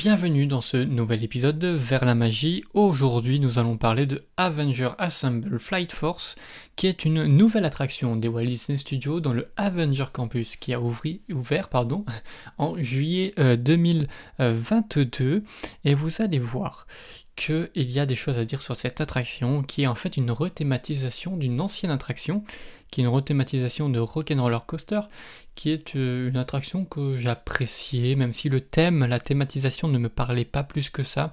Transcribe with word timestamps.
Bienvenue 0.00 0.46
dans 0.46 0.62
ce 0.62 0.78
nouvel 0.78 1.22
épisode 1.22 1.58
de 1.58 1.68
Vers 1.68 2.06
la 2.06 2.14
magie. 2.14 2.64
Aujourd'hui, 2.72 3.38
nous 3.38 3.58
allons 3.58 3.76
parler 3.76 4.06
de 4.06 4.24
Avenger 4.38 4.88
Assemble 4.96 5.58
Flight 5.58 5.92
Force, 5.92 6.36
qui 6.74 6.86
est 6.86 7.04
une 7.04 7.26
nouvelle 7.26 7.66
attraction 7.66 8.16
des 8.16 8.26
Walt 8.26 8.46
Disney 8.46 8.78
Studios 8.78 9.20
dans 9.20 9.34
le 9.34 9.52
Avenger 9.58 10.06
Campus 10.10 10.56
qui 10.56 10.72
a 10.72 10.80
ouvert 10.80 11.68
en 12.56 12.82
juillet 12.82 13.34
2022. 13.36 14.06
Euh, 14.40 15.40
Et 15.84 15.92
vous 15.92 16.22
allez 16.22 16.38
voir 16.38 16.86
qu'il 17.40 17.90
y 17.90 17.98
a 17.98 18.06
des 18.06 18.16
choses 18.16 18.36
à 18.36 18.44
dire 18.44 18.60
sur 18.60 18.76
cette 18.76 19.00
attraction 19.00 19.62
qui 19.62 19.82
est 19.82 19.86
en 19.86 19.94
fait 19.94 20.18
une 20.18 20.30
rethématisation 20.30 21.36
d'une 21.36 21.60
ancienne 21.60 21.90
attraction 21.90 22.44
qui 22.90 23.00
est 23.00 23.04
une 23.04 23.10
rethématisation 23.10 23.88
de 23.88 24.00
Rock'n'Roller 24.00 24.58
Coaster, 24.66 25.00
qui 25.54 25.70
est 25.70 25.94
euh, 25.94 26.28
une 26.28 26.36
attraction 26.36 26.84
que 26.84 27.16
j'appréciais, 27.16 28.16
même 28.16 28.32
si 28.32 28.48
le 28.48 28.60
thème, 28.60 29.04
la 29.04 29.20
thématisation 29.20 29.88
ne 29.88 29.98
me 29.98 30.08
parlait 30.08 30.44
pas 30.44 30.64
plus 30.64 30.90
que 30.90 31.02
ça. 31.02 31.32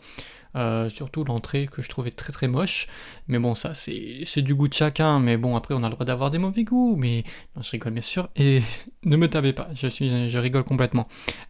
Euh, 0.56 0.90
surtout 0.90 1.24
l'entrée 1.24 1.68
que 1.68 1.82
je 1.82 1.90
trouvais 1.90 2.10
très 2.10 2.32
très 2.32 2.48
moche. 2.48 2.88
Mais 3.28 3.38
bon, 3.38 3.54
ça 3.54 3.74
c'est 3.76 4.42
du 4.42 4.56
goût 4.56 4.68
de 4.68 4.74
chacun. 4.74 5.20
Mais 5.20 5.38
bon, 5.38 5.56
après 5.56 5.74
on 5.74 5.84
a 5.84 5.88
le 5.88 5.94
droit 5.94 6.06
d'avoir 6.06 6.32
des 6.32 6.38
mauvais 6.38 6.64
goûts. 6.64 6.96
Mais 6.96 7.24
je 7.60 7.72
rigole 7.72 7.94
bien 7.94 8.02
sûr. 8.02 8.30
Et 8.36 8.62
ne 9.04 9.18
me 9.18 9.28
tapez 9.28 9.54
pas, 9.54 9.70
je, 9.76 9.88
suis, 9.88 10.10
rigole 10.38 10.64
complètement. 10.64 11.08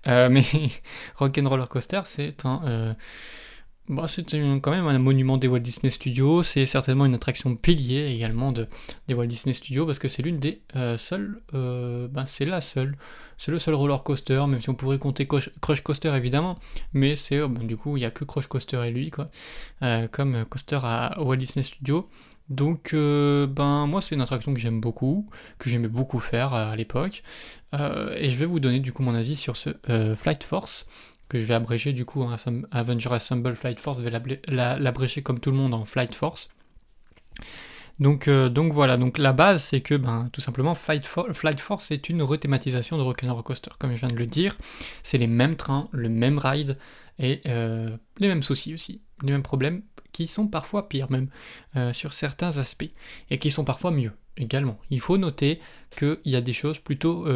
Euh, 0.07 0.29
mais 0.29 0.43
Rock'n'Roller 1.15 1.67
Coaster, 1.69 2.01
c'est 2.05 2.45
un 2.45 2.95
bah, 3.89 4.05
c'est 4.07 4.25
quand 4.61 4.71
même 4.71 4.87
un 4.87 4.99
monument 4.99 5.37
des 5.37 5.47
Walt 5.47 5.59
Disney 5.59 5.91
Studios, 5.91 6.43
c'est 6.43 6.65
certainement 6.65 7.05
une 7.05 7.15
attraction 7.15 7.55
pilier 7.55 8.07
également 8.13 8.51
de, 8.51 8.67
des 9.07 9.13
Walt 9.13 9.27
Disney 9.27 9.53
Studios 9.53 9.85
parce 9.85 9.97
que 9.97 10.09
c'est 10.09 10.21
l'une 10.21 10.39
des 10.39 10.61
euh, 10.75 10.97
seules, 10.97 11.41
euh, 11.53 12.09
bah, 12.09 12.25
c'est 12.25 12.43
la 12.43 12.59
seule, 12.59 12.97
c'est 13.37 13.51
le 13.51 13.59
seul 13.59 13.75
roller 13.75 14.03
coaster, 14.03 14.43
même 14.45 14.59
si 14.59 14.69
on 14.69 14.75
pourrait 14.75 14.99
compter 14.99 15.25
Crush, 15.25 15.81
Coaster 15.83 16.13
évidemment, 16.15 16.59
mais 16.91 17.15
c'est 17.15 17.37
euh, 17.37 17.47
du 17.47 17.77
coup 17.77 17.95
il 17.95 18.01
n'y 18.01 18.05
a 18.05 18.11
que 18.11 18.25
Crush 18.25 18.47
Coaster 18.47 18.85
et 18.85 18.91
lui 18.91 19.09
quoi, 19.09 19.29
comme 20.11 20.43
coaster 20.45 20.79
à, 20.83 21.21
Walt 21.21 21.37
Disney 21.37 21.63
Studios. 21.63 22.09
Donc 22.49 22.93
ben 22.93 23.87
moi 23.87 24.01
c'est 24.01 24.15
une 24.15 24.21
attraction 24.21 24.53
que 24.53 24.59
j'aime 24.59 24.81
beaucoup, 24.81 25.29
que 25.59 25.69
j'aimais 25.69 25.89
beaucoup 25.89 26.19
faire 26.19 26.53
à 26.53 26.75
l'époque, 26.75 27.23
et 27.73 28.29
je 28.29 28.35
vais 28.37 28.45
vous 28.45 28.59
donner 28.59 28.79
du 28.79 28.91
coup 28.91 29.03
mon 29.03 29.15
avis 29.15 29.35
sur 29.35 29.55
ce 29.55 29.69
Flight 30.15 30.43
Force 30.43 30.85
que 31.29 31.39
je 31.39 31.45
vais 31.45 31.53
abréger 31.53 31.93
du 31.93 32.05
coup 32.05 32.21
en 32.23 32.35
Avenger 32.71 33.11
Assemble 33.11 33.55
Flight 33.55 33.79
Force, 33.79 33.99
je 33.99 34.03
vais 34.03 34.37
l'abréger 34.47 35.21
comme 35.21 35.39
tout 35.39 35.51
le 35.51 35.57
monde 35.57 35.73
en 35.73 35.85
Flight 35.85 36.15
Force. 36.15 36.49
Donc, 37.99 38.27
euh, 38.27 38.49
donc 38.49 38.73
voilà, 38.73 38.97
donc 38.97 39.17
la 39.17 39.33
base 39.33 39.63
c'est 39.63 39.81
que 39.81 39.95
ben, 39.95 40.29
tout 40.31 40.41
simplement 40.41 40.75
Flight, 40.75 41.05
Force 41.59 41.91
est 41.91 42.09
une 42.09 42.21
rethématisation 42.21 42.97
de 42.97 43.01
Rock'n'Roller 43.01 43.43
Coaster, 43.43 43.71
comme 43.79 43.91
je 43.93 43.97
viens 43.97 44.09
de 44.09 44.15
le 44.15 44.27
dire. 44.27 44.55
C'est 45.03 45.17
les 45.17 45.27
mêmes 45.27 45.55
trains, 45.55 45.89
le 45.91 46.09
même 46.09 46.37
ride 46.37 46.77
et 47.17 47.41
euh, 47.47 47.97
les 48.19 48.27
mêmes 48.27 48.43
soucis 48.43 48.73
aussi, 48.73 49.01
les 49.23 49.31
mêmes 49.31 49.43
problèmes 49.43 49.81
qui 50.11 50.27
sont 50.27 50.47
parfois 50.47 50.87
pires 50.89 51.11
même 51.11 51.29
euh, 51.75 51.91
sur 51.91 52.13
certains 52.13 52.57
aspects 52.57 52.89
et 53.29 53.39
qui 53.39 53.49
sont 53.49 53.65
parfois 53.65 53.91
mieux 53.91 54.11
également. 54.37 54.77
Il 54.91 55.01
faut 55.01 55.17
noter 55.17 55.59
qu'il 55.89 56.19
y 56.25 56.35
a 56.35 56.41
des 56.41 56.53
choses 56.53 56.77
plutôt, 56.77 57.27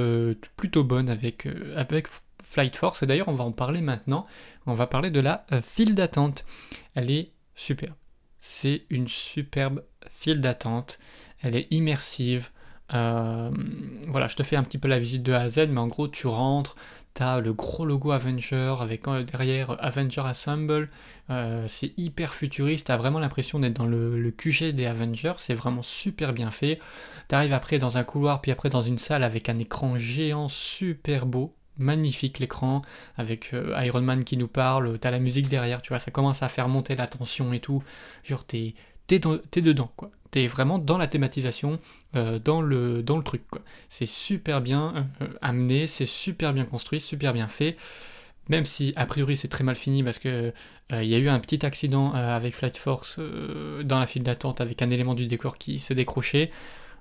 plutôt 0.55 0.83
bonnes 0.83 1.09
avec, 1.09 1.47
avec 1.75 2.05
Flight 2.51 2.75
Force. 2.75 3.01
Et 3.01 3.05
d'ailleurs, 3.05 3.29
on 3.29 3.33
va 3.33 3.45
en 3.45 3.51
parler 3.51 3.81
maintenant. 3.81 4.27
On 4.65 4.73
va 4.73 4.85
parler 4.85 5.09
de 5.09 5.21
la 5.21 5.45
euh, 5.51 5.61
file 5.61 5.95
d'attente. 5.95 6.45
Elle 6.95 7.09
est 7.09 7.31
superbe. 7.55 7.95
C'est 8.39 8.83
une 8.89 9.07
superbe 9.07 9.83
file 10.09 10.41
d'attente. 10.41 10.99
Elle 11.41 11.55
est 11.55 11.67
immersive. 11.71 12.49
Euh, 12.93 13.51
voilà, 14.07 14.27
je 14.27 14.35
te 14.35 14.43
fais 14.43 14.57
un 14.57 14.63
petit 14.63 14.77
peu 14.77 14.89
la 14.89 14.99
visite 14.99 15.23
de 15.23 15.31
A 15.31 15.41
à 15.41 15.49
Z, 15.49 15.69
mais 15.69 15.79
en 15.79 15.87
gros, 15.87 16.09
tu 16.09 16.27
rentres, 16.27 16.75
tu 17.13 17.23
as 17.23 17.39
le 17.39 17.53
gros 17.53 17.85
logo 17.85 18.11
Avenger 18.11 18.75
avec 18.81 19.07
euh, 19.07 19.23
derrière 19.23 19.77
Avenger 19.79 20.23
Assemble. 20.25 20.89
c'est 21.67 21.93
hyper 21.97 22.33
futuriste, 22.33 22.87
tu 22.87 22.91
as 22.91 22.97
vraiment 22.97 23.19
l'impression 23.19 23.59
d'être 23.59 23.77
dans 23.77 23.85
le, 23.85 24.19
le, 24.19 24.31
QG 24.31 24.73
des 24.73 24.87
Avengers. 24.87 25.35
C'est 25.37 25.53
vraiment 25.53 25.83
super 25.83 26.33
bien 26.33 26.51
fait. 26.51 26.79
Tu 27.29 27.35
arrives 27.35 27.53
après 27.53 27.79
dans 27.79 27.97
un 27.97 28.03
couloir, 28.03 28.41
puis 28.41 28.51
après 28.51 28.69
dans 28.69 28.81
une 28.81 28.97
salle 28.97 29.23
avec 29.23 29.47
un 29.47 29.57
écran 29.57 29.97
géant 29.97 30.49
super 30.49 31.25
beau 31.25 31.55
magnifique 31.81 32.39
l'écran 32.39 32.81
avec 33.17 33.53
euh, 33.53 33.75
Iron 33.83 34.01
Man 34.01 34.23
qui 34.23 34.37
nous 34.37 34.47
parle, 34.47 34.97
t'as 34.99 35.11
la 35.11 35.19
musique 35.19 35.49
derrière, 35.49 35.81
tu 35.81 35.89
vois, 35.89 35.99
ça 35.99 36.11
commence 36.11 36.43
à 36.43 36.49
faire 36.49 36.69
monter 36.69 36.95
la 36.95 37.07
tension 37.07 37.51
et 37.51 37.59
tout. 37.59 37.83
Genre 38.23 38.45
t'es 38.45 38.75
t'es 39.07 39.19
dedans 39.61 39.91
quoi. 39.97 40.11
T'es 40.29 40.47
vraiment 40.47 40.79
dans 40.79 40.97
la 40.97 41.07
thématisation, 41.07 41.79
euh, 42.15 42.39
dans 42.39 42.61
le 42.61 43.03
truc. 43.25 43.43
C'est 43.89 44.05
super 44.05 44.61
bien 44.61 45.09
euh, 45.21 45.27
amené, 45.41 45.87
c'est 45.87 46.05
super 46.05 46.53
bien 46.53 46.63
construit, 46.63 47.01
super 47.01 47.33
bien 47.33 47.49
fait. 47.49 47.75
Même 48.47 48.63
si 48.65 48.93
a 48.95 49.05
priori 49.05 49.35
c'est 49.35 49.49
très 49.49 49.63
mal 49.63 49.75
fini 49.75 50.03
parce 50.03 50.17
que 50.17 50.53
il 50.93 51.05
y 51.05 51.15
a 51.15 51.19
eu 51.19 51.29
un 51.29 51.39
petit 51.39 51.65
accident 51.65 52.11
avec 52.11 52.53
Flight 52.53 52.77
Force 52.77 53.17
dans 53.17 53.97
la 53.97 54.07
file 54.07 54.23
d'attente 54.23 54.59
avec 54.59 54.81
un 54.81 54.89
élément 54.89 55.13
du 55.13 55.25
décor 55.25 55.57
qui 55.57 55.79
s'est 55.79 55.95
décroché. 55.95 56.51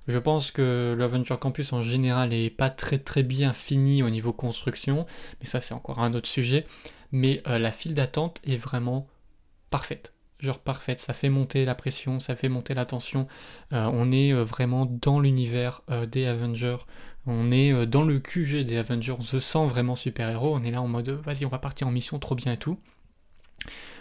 Je 0.07 0.17
pense 0.17 0.51
que 0.51 0.95
l'Aventure 0.97 1.39
Campus 1.39 1.73
en 1.73 1.81
général 1.81 2.33
est 2.33 2.49
pas 2.49 2.69
très 2.69 2.97
très 2.97 3.23
bien 3.23 3.53
fini 3.53 4.01
au 4.01 4.09
niveau 4.09 4.33
construction, 4.33 5.05
mais 5.39 5.45
ça 5.45 5.61
c'est 5.61 5.73
encore 5.73 5.99
un 5.99 6.13
autre 6.13 6.27
sujet. 6.27 6.63
Mais 7.11 7.41
euh, 7.47 7.59
la 7.59 7.71
file 7.71 7.93
d'attente 7.93 8.41
est 8.45 8.57
vraiment 8.57 9.07
parfaite. 9.69 10.13
Genre 10.39 10.57
parfaite, 10.57 10.99
ça 10.99 11.13
fait 11.13 11.29
monter 11.29 11.65
la 11.65 11.75
pression, 11.75 12.19
ça 12.19 12.35
fait 12.35 12.49
monter 12.49 12.73
la 12.73 12.85
tension. 12.85 13.27
Euh, 13.73 13.89
on 13.93 14.11
est 14.11 14.33
euh, 14.33 14.43
vraiment 14.43 14.87
dans 14.87 15.19
l'univers 15.19 15.81
des 16.07 16.25
Avengers. 16.25 16.77
On 17.27 17.51
est 17.51 17.85
dans 17.85 18.03
le 18.03 18.19
QG 18.19 18.65
des 18.65 18.77
Avengers, 18.77 19.15
on 19.19 19.21
se 19.21 19.39
sent 19.39 19.65
vraiment 19.67 19.95
super-héros. 19.95 20.55
On 20.55 20.63
est 20.63 20.71
là 20.71 20.81
en 20.81 20.87
mode 20.87 21.09
vas-y, 21.09 21.45
on 21.45 21.49
va 21.49 21.59
partir 21.59 21.87
en 21.87 21.91
mission, 21.91 22.17
trop 22.17 22.33
bien 22.33 22.53
et 22.53 22.57
tout. 22.57 22.79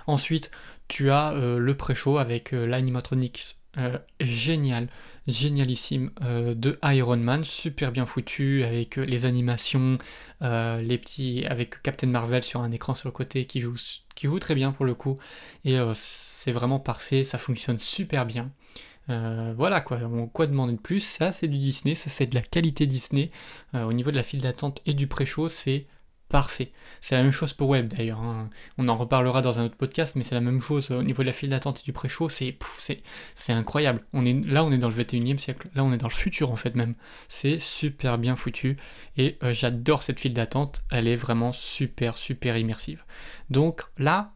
Ensuite, 0.07 0.51
tu 0.89 1.11
as 1.11 1.35
le 1.35 1.77
pré-show 1.77 2.17
avec 2.17 2.53
l'animatronics 2.53 3.60
génial. 4.21 4.89
Génialissime 5.27 6.11
euh, 6.23 6.55
de 6.55 6.79
Iron 6.83 7.17
Man, 7.17 7.45
super 7.45 7.93
bien 7.93 8.07
foutu 8.07 8.65
avec 8.65 8.99
euh, 8.99 9.05
les 9.05 9.27
animations, 9.27 9.99
euh, 10.43 10.81
les 10.81 10.99
petits 10.99 11.45
avec 11.47 11.83
Captain 11.83 12.07
Marvel 12.07 12.43
sur 12.43 12.61
un 12.63 12.71
écran 12.73 12.95
sur 12.95 13.09
le 13.09 13.13
côté 13.13 13.45
qui 13.45 13.61
joue, 13.61 13.77
qui 14.15 14.27
joue 14.27 14.39
très 14.39 14.55
bien 14.55 14.73
pour 14.73 14.85
le 14.85 14.95
coup. 14.95 15.19
Et 15.65 15.79
c'est 15.95 16.53
vraiment 16.53 16.81
parfait, 16.81 17.25
ça 17.25 17.39
fonctionne 17.39 17.79
super 17.79 18.27
bien. 18.27 18.51
voilà 19.09 19.81
quoi, 19.81 19.99
quoi 20.33 20.47
demander 20.47 20.73
de 20.75 20.79
plus? 20.79 21.01
Ça 21.01 21.33
c'est 21.33 21.49
du 21.49 21.59
Disney, 21.59 21.95
ça 21.95 22.11
c'est 22.11 22.27
de 22.27 22.35
la 22.35 22.43
qualité 22.43 22.87
Disney. 22.87 23.31
au 23.75 23.93
niveau 23.93 24.11
de 24.11 24.17
la 24.17 24.23
file 24.23 24.41
d'attente 24.41 24.81
et 24.87 24.95
du 24.95 25.07
pré-show, 25.07 25.49
c'est 25.49 25.87
parfait. 26.31 26.73
C'est 27.01 27.17
la 27.17 27.23
même 27.23 27.33
chose 27.33 27.53
pour 27.53 27.69
web 27.69 27.89
d'ailleurs. 27.89 28.21
Hein. 28.21 28.49
On 28.79 28.89
en 28.89 28.97
reparlera 28.97 29.43
dans 29.43 29.61
un 29.61 29.65
autre 29.65 29.77
podcast, 29.77 30.15
mais 30.17 30.23
c'est 30.23 30.35
la 30.35 30.41
même 30.41 30.63
chose 30.63 30.91
au 30.93 31.03
niveau 31.03 31.23
de 31.23 31.27
la 31.27 31.33
file 31.33 31.51
d'attente 31.51 31.81
et 31.81 31.83
du 31.83 31.93
pré-show. 31.93 32.29
C'est, 32.29 32.57
incroyable. 33.49 34.03
On 34.13 34.25
est, 34.25 34.33
là, 34.47 34.65
on 34.65 34.71
est 34.71 34.79
dans 34.79 34.89
le 34.89 34.95
21e 34.95 35.39
siècle. 35.39 35.69
Là, 35.75 35.85
on 35.85 35.93
est 35.93 35.99
dans 35.99 36.09
le 36.09 36.13
futur 36.13 36.53
en 36.53 36.57
fait 36.57 36.75
même. 36.77 36.95
C'est 37.29 37.59
super 37.59 38.17
bien 38.17 38.37
foutu. 38.37 38.77
Et 39.17 39.39
euh, 39.43 39.53
j'adore 39.53 40.03
cette 40.05 40.21
file 40.21 40.33
d'attente. 40.33 40.83
Elle 40.91 41.09
est 41.09 41.17
vraiment 41.17 41.53
super, 41.53 42.17
super 42.17 42.57
immersive. 42.57 43.05
Donc 43.51 43.83
là, 43.99 44.29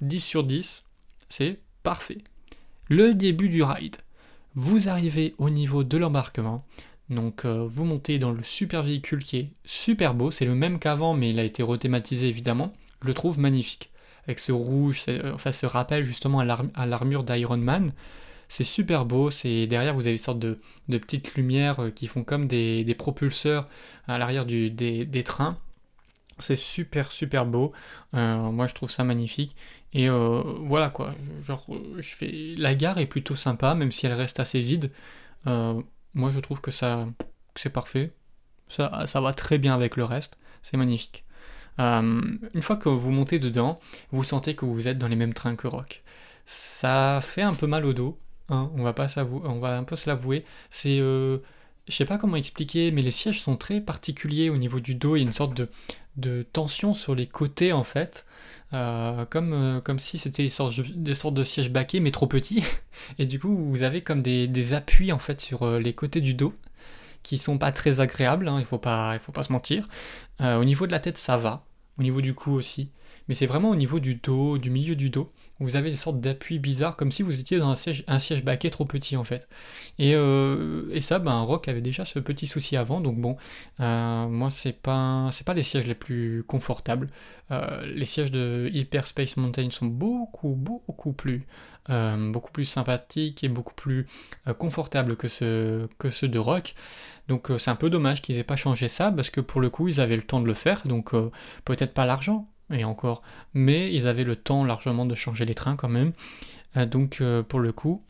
10 0.00 0.20
sur 0.20 0.44
10, 0.44 0.84
c'est 1.28 1.60
parfait. 1.82 2.18
Le 2.88 3.14
début 3.14 3.50
du 3.50 3.62
ride. 3.62 3.96
Vous 4.54 4.88
arrivez 4.88 5.34
au 5.38 5.50
niveau 5.50 5.84
de 5.84 5.96
l'embarquement. 5.96 6.64
Donc 7.10 7.44
euh, 7.44 7.66
vous 7.66 7.84
montez 7.84 8.20
dans 8.20 8.30
le 8.30 8.42
super 8.44 8.84
véhicule 8.84 9.24
qui 9.24 9.36
est 9.38 9.50
super 9.64 10.14
beau, 10.14 10.30
c'est 10.30 10.44
le 10.44 10.54
même 10.54 10.78
qu'avant 10.78 11.12
mais 11.12 11.30
il 11.30 11.40
a 11.40 11.44
été 11.44 11.62
rethématisé 11.62 12.28
évidemment, 12.28 12.72
je 13.02 13.08
le 13.08 13.14
trouve 13.14 13.38
magnifique. 13.38 13.90
Avec 14.26 14.38
ce 14.38 14.52
rouge, 14.52 15.04
euh, 15.08 15.32
enfin 15.34 15.50
ce 15.50 15.66
rappel 15.66 16.04
justement 16.04 16.38
à 16.40 16.86
l'armure 16.86 17.24
d'Iron 17.24 17.56
Man, 17.56 17.92
c'est 18.48 18.64
super 18.64 19.06
beau, 19.06 19.30
c'est 19.30 19.66
derrière 19.66 19.94
vous 19.94 20.02
avez 20.02 20.12
une 20.12 20.18
sorte 20.18 20.38
de, 20.38 20.60
petites 20.88 21.34
lumières 21.34 21.80
euh, 21.80 21.90
qui 21.90 22.06
font 22.06 22.22
comme 22.22 22.46
des, 22.46 22.94
propulseurs 22.96 23.68
à 24.06 24.16
l'arrière 24.16 24.46
des, 24.46 24.70
des, 24.70 25.24
trains. 25.24 25.58
C'est 26.38 26.56
super 26.56 27.10
super 27.12 27.44
beau, 27.44 27.72
moi 28.12 28.66
je 28.68 28.74
trouve 28.74 28.90
ça 28.90 29.04
magnifique. 29.04 29.56
Et 29.92 30.08
voilà 30.08 30.88
quoi, 30.88 31.14
genre 31.44 31.66
je 31.98 32.14
fais... 32.14 32.54
la 32.56 32.74
gare 32.74 32.98
est 32.98 33.06
plutôt 33.06 33.34
sympa 33.34 33.74
même 33.74 33.92
si 33.92 34.06
elle 34.06 34.12
reste 34.12 34.40
assez 34.40 34.60
vide. 34.60 34.90
Moi, 36.14 36.32
je 36.34 36.40
trouve 36.40 36.60
que 36.60 36.70
ça, 36.70 37.06
c'est 37.56 37.70
parfait. 37.70 38.12
Ça, 38.68 39.06
va 39.20 39.34
très 39.34 39.58
bien 39.58 39.74
avec 39.74 39.96
le 39.96 40.04
reste. 40.04 40.38
C'est 40.62 40.76
magnifique. 40.76 41.24
Euh, 41.78 42.20
une 42.54 42.62
fois 42.62 42.76
que 42.76 42.88
vous 42.88 43.10
montez 43.10 43.38
dedans, 43.38 43.80
vous 44.12 44.24
sentez 44.24 44.54
que 44.54 44.64
vous 44.64 44.88
êtes 44.88 44.98
dans 44.98 45.08
les 45.08 45.16
mêmes 45.16 45.34
trains 45.34 45.56
que 45.56 45.66
Rock. 45.66 46.02
Ça 46.46 47.20
fait 47.22 47.42
un 47.42 47.54
peu 47.54 47.66
mal 47.66 47.84
au 47.84 47.92
dos. 47.92 48.18
Hein, 48.48 48.70
on 48.74 48.82
va 48.82 48.92
pas 48.92 49.06
on 49.18 49.60
va 49.60 49.76
un 49.78 49.84
peu 49.84 49.96
se 49.96 50.08
l'avouer. 50.10 50.44
C'est, 50.70 50.98
euh, 51.00 51.38
je 51.88 51.94
sais 51.94 52.04
pas 52.04 52.18
comment 52.18 52.36
expliquer, 52.36 52.90
mais 52.90 53.02
les 53.02 53.10
sièges 53.10 53.40
sont 53.42 53.56
très 53.56 53.80
particuliers 53.80 54.50
au 54.50 54.56
niveau 54.56 54.80
du 54.80 54.94
dos. 54.94 55.16
Il 55.16 55.20
y 55.20 55.22
a 55.22 55.26
une 55.26 55.32
sorte 55.32 55.60
de, 56.16 56.42
tension 56.52 56.94
sur 56.94 57.14
les 57.14 57.26
côtés 57.26 57.72
en 57.72 57.84
fait. 57.84 58.26
Euh, 58.72 59.24
comme, 59.24 59.52
euh, 59.52 59.80
comme 59.80 59.98
si 59.98 60.16
c'était 60.18 60.44
des 60.44 60.48
sortes, 60.48 61.34
de 61.34 61.44
sièges 61.44 61.70
baquets 61.70 62.00
mais 62.00 62.10
trop 62.12 62.26
petits. 62.26 62.62
Et 63.18 63.26
du 63.26 63.40
coup, 63.40 63.54
vous 63.56 63.82
avez 63.82 64.02
comme 64.02 64.22
des, 64.22 64.72
appuis 64.72 65.12
en 65.12 65.18
fait 65.18 65.40
sur 65.40 65.62
euh, 65.64 65.78
les 65.80 65.92
côtés 65.92 66.20
du 66.20 66.34
dos 66.34 66.54
qui 67.22 67.36
sont 67.36 67.58
pas 67.58 67.70
très 67.72 68.00
agréables, 68.00 68.48
hein, 68.48 68.56
il, 68.60 68.64
faut 68.64 68.80
il 68.82 69.18
faut 69.20 69.32
pas 69.32 69.42
se 69.42 69.52
mentir. 69.52 69.86
au 70.40 70.64
niveau 70.64 70.86
de 70.86 70.92
la 70.92 71.00
tête, 71.00 71.18
ça 71.18 71.36
va. 71.36 71.64
Au 71.98 72.02
niveau 72.02 72.22
du 72.22 72.32
cou 72.32 72.52
aussi. 72.52 72.90
mais 73.28 73.34
c'est 73.34 73.46
vraiment 73.46 73.70
au 73.70 73.76
niveau 73.76 74.00
du 74.00 74.14
dos, 74.14 74.56
du 74.56 74.70
milieu 74.70 74.96
du 74.96 75.10
dos. 75.10 75.30
Vous 75.60 75.76
avez 75.76 75.90
des 75.90 75.96
sortes 75.96 76.20
d'appuis 76.20 76.58
bizarres, 76.58 76.96
comme 76.96 77.12
si 77.12 77.22
vous 77.22 77.38
étiez 77.38 77.58
dans 77.58 77.68
un 77.68 77.74
siège, 77.74 78.02
un 78.06 78.18
siège 78.18 78.42
baquet 78.42 78.70
trop 78.70 78.86
petit 78.86 79.18
en 79.18 79.24
fait. 79.24 79.46
Et, 79.98 80.14
euh, 80.14 80.98
ça, 81.00 81.18
ben, 81.18 81.40
Rock 81.40 81.68
avait 81.68 81.82
déjà 81.82 82.06
ce 82.06 82.18
petit 82.18 82.46
souci 82.46 82.78
avant, 82.78 83.00
donc 83.02 83.18
bon, 83.20 83.36
euh, 83.80 84.26
moi 84.26 84.50
c'est 84.50 84.72
pas, 84.72 85.28
c'est 85.32 85.44
pas 85.44 85.52
les 85.52 85.62
sièges 85.62 85.86
les 85.86 85.94
plus 85.94 86.44
confortables. 86.44 87.10
Euh, 87.50 87.84
les 87.94 88.06
sièges 88.06 88.30
de 88.30 88.70
Hyperspace 88.72 89.36
Mountain 89.36 89.70
sont 89.70 89.86
beaucoup, 89.86 90.54
beaucoup 90.54 91.12
plus, 91.12 91.46
beaucoup 91.88 92.52
plus 92.52 92.64
sympathiques 92.64 93.44
et 93.44 93.48
beaucoup 93.48 93.74
plus 93.74 94.06
confortables 94.58 95.16
que 95.16 95.28
ceux 95.28 95.88
de 96.28 96.38
Rock. 96.38 96.74
Donc 97.28 97.50
c'est 97.58 97.70
un 97.70 97.76
peu 97.76 97.90
dommage 97.90 98.22
qu'ils 98.22 98.38
aient 98.38 98.44
pas 98.44 98.56
changé 98.56 98.88
ça, 98.88 99.10
parce 99.10 99.28
que 99.30 99.40
pour 99.40 99.60
le 99.60 99.70
coup 99.70 99.88
ils 99.88 100.00
avaient 100.00 100.16
le 100.16 100.22
temps 100.22 100.40
de 100.40 100.46
le 100.46 100.54
faire, 100.54 100.86
donc 100.86 101.12
peut-être 101.64 101.92
pas 101.92 102.06
l'argent, 102.06 102.48
et 102.72 102.84
encore. 102.84 103.22
Mais 103.54 103.92
ils 103.94 104.06
avaient 104.06 104.24
le 104.24 104.36
temps 104.36 104.64
largement 104.64 105.06
de 105.06 105.14
changer 105.14 105.44
les 105.44 105.54
trains 105.54 105.76
quand 105.76 105.88
même. 105.88 106.12
Euh, 106.76 106.86
donc 106.86 107.20
euh, 107.20 107.42
pour 107.42 107.60
le 107.60 107.72
coup, 107.72 108.02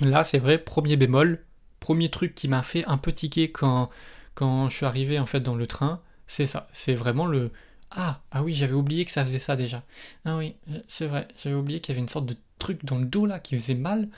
là 0.00 0.24
c'est 0.24 0.38
vrai, 0.38 0.58
premier 0.58 0.96
bémol, 0.96 1.44
premier 1.80 2.10
truc 2.10 2.34
qui 2.34 2.48
m'a 2.48 2.62
fait 2.62 2.84
un 2.86 2.98
peu 2.98 3.12
tiquer 3.12 3.50
quand, 3.50 3.90
quand 4.34 4.68
je 4.68 4.76
suis 4.76 4.86
arrivé 4.86 5.18
en 5.18 5.26
fait 5.26 5.40
dans 5.40 5.54
le 5.54 5.66
train, 5.66 6.00
c'est 6.26 6.46
ça. 6.46 6.68
C'est 6.72 6.94
vraiment 6.94 7.26
le 7.26 7.50
ah 7.90 8.20
ah 8.32 8.42
oui 8.42 8.52
j'avais 8.52 8.74
oublié 8.74 9.04
que 9.04 9.10
ça 9.10 9.24
faisait 9.24 9.38
ça 9.38 9.56
déjà. 9.56 9.82
Ah 10.24 10.36
oui 10.36 10.56
c'est 10.88 11.06
vrai, 11.06 11.28
j'avais 11.42 11.56
oublié 11.56 11.80
qu'il 11.80 11.94
y 11.94 11.96
avait 11.96 12.02
une 12.02 12.08
sorte 12.08 12.26
de 12.26 12.36
truc 12.58 12.84
dans 12.84 12.98
le 12.98 13.06
dos 13.06 13.26
là 13.26 13.38
qui 13.38 13.54
faisait 13.58 13.74
mal. 13.74 14.08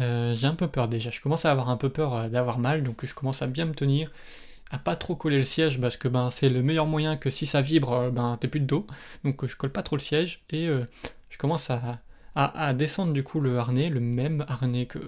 Euh, 0.00 0.34
j'ai 0.36 0.46
un 0.46 0.54
peu 0.54 0.68
peur 0.68 0.88
déjà. 0.88 1.10
Je 1.10 1.20
commence 1.20 1.44
à 1.44 1.50
avoir 1.50 1.68
un 1.70 1.76
peu 1.76 1.90
peur 1.90 2.30
d'avoir 2.30 2.58
mal, 2.58 2.84
donc 2.84 3.04
je 3.04 3.14
commence 3.14 3.42
à 3.42 3.46
bien 3.48 3.64
me 3.64 3.74
tenir 3.74 4.12
à 4.70 4.78
pas 4.78 4.96
trop 4.96 5.16
coller 5.16 5.38
le 5.38 5.44
siège 5.44 5.80
parce 5.80 5.96
que 5.96 6.08
ben 6.08 6.30
c'est 6.30 6.48
le 6.48 6.62
meilleur 6.62 6.86
moyen 6.86 7.16
que 7.16 7.30
si 7.30 7.46
ça 7.46 7.60
vibre, 7.60 7.92
euh, 7.92 8.10
ben 8.10 8.36
t'es 8.40 8.48
plus 8.48 8.60
de 8.60 8.66
dos. 8.66 8.86
Donc 9.24 9.46
je 9.46 9.56
colle 9.56 9.72
pas 9.72 9.82
trop 9.82 9.96
le 9.96 10.02
siège 10.02 10.42
et 10.50 10.68
euh, 10.68 10.84
je 11.30 11.38
commence 11.38 11.70
à, 11.70 12.00
descendre 12.74 13.12
du 13.12 13.24
coup 13.24 13.40
le 13.40 13.58
harnais, 13.58 13.88
le 13.88 13.98
même 13.98 14.44
harnais 14.46 14.86
que, 14.86 15.00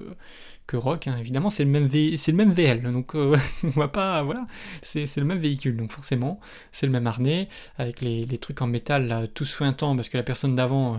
que 0.67 0.77
Rock, 0.77 1.07
hein. 1.07 1.17
évidemment 1.17 1.49
c'est 1.49 1.63
le 1.63 1.71
même 1.71 1.89
c'est 2.17 2.33
le 2.33 2.37
même 2.37 2.51
VL, 2.51 2.83
donc 2.83 3.15
euh, 3.15 3.37
on 3.63 3.69
va 3.69 3.87
pas 3.87 4.21
voilà, 4.25 4.47
c'est 4.83 5.07
le 5.17 5.25
même 5.25 5.39
véhicule, 5.39 5.77
donc 5.77 5.93
forcément 5.93 6.41
c'est 6.73 6.87
le 6.87 6.93
même 6.93 7.07
harnais 7.07 7.49
avec 7.79 8.01
les, 8.01 8.25
les, 8.25 8.39
trucs 8.39 8.61
en 8.63 8.67
métal 8.67 9.07
là, 9.07 9.29
tout 9.29 9.45
sointant 9.45 9.95
parce 9.95 10.09
que 10.09 10.17
la 10.17 10.25
personne 10.25 10.57
d'avant, 10.57 10.99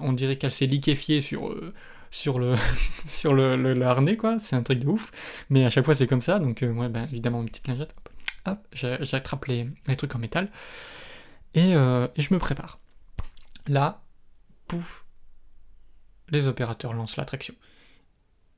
on 0.00 0.12
dirait 0.12 0.36
qu'elle 0.36 0.52
s'est 0.52 0.66
liquéfiée 0.66 1.20
sur 1.20 1.52
sur 2.10 2.38
le 2.38 2.54
sur 3.06 3.34
le, 3.34 3.82
harnais 3.82 4.16
quoi, 4.16 4.38
c'est 4.40 4.56
un 4.56 4.62
truc 4.62 4.80
de 4.80 4.86
ouf. 4.86 5.10
Mais 5.50 5.64
à 5.64 5.70
chaque 5.70 5.84
fois 5.84 5.94
c'est 5.94 6.06
comme 6.06 6.22
ça, 6.22 6.38
donc 6.38 6.62
moi 6.62 6.86
euh, 6.86 6.88
ben, 6.88 7.04
évidemment 7.04 7.42
une 7.42 7.48
petite 7.48 7.68
lingette, 7.68 7.94
hop, 8.46 8.58
j'attrape 8.72 9.46
les, 9.46 9.68
les, 9.86 9.96
trucs 9.96 10.14
en 10.14 10.18
métal 10.18 10.50
euh, 11.56 12.08
et, 12.14 12.22
je 12.22 12.34
me 12.34 12.38
prépare. 12.38 12.78
Là, 13.66 14.02
pouf, 14.66 15.04
les 16.30 16.46
opérateurs 16.46 16.94
lancent 16.94 17.16
l'attraction. 17.16 17.54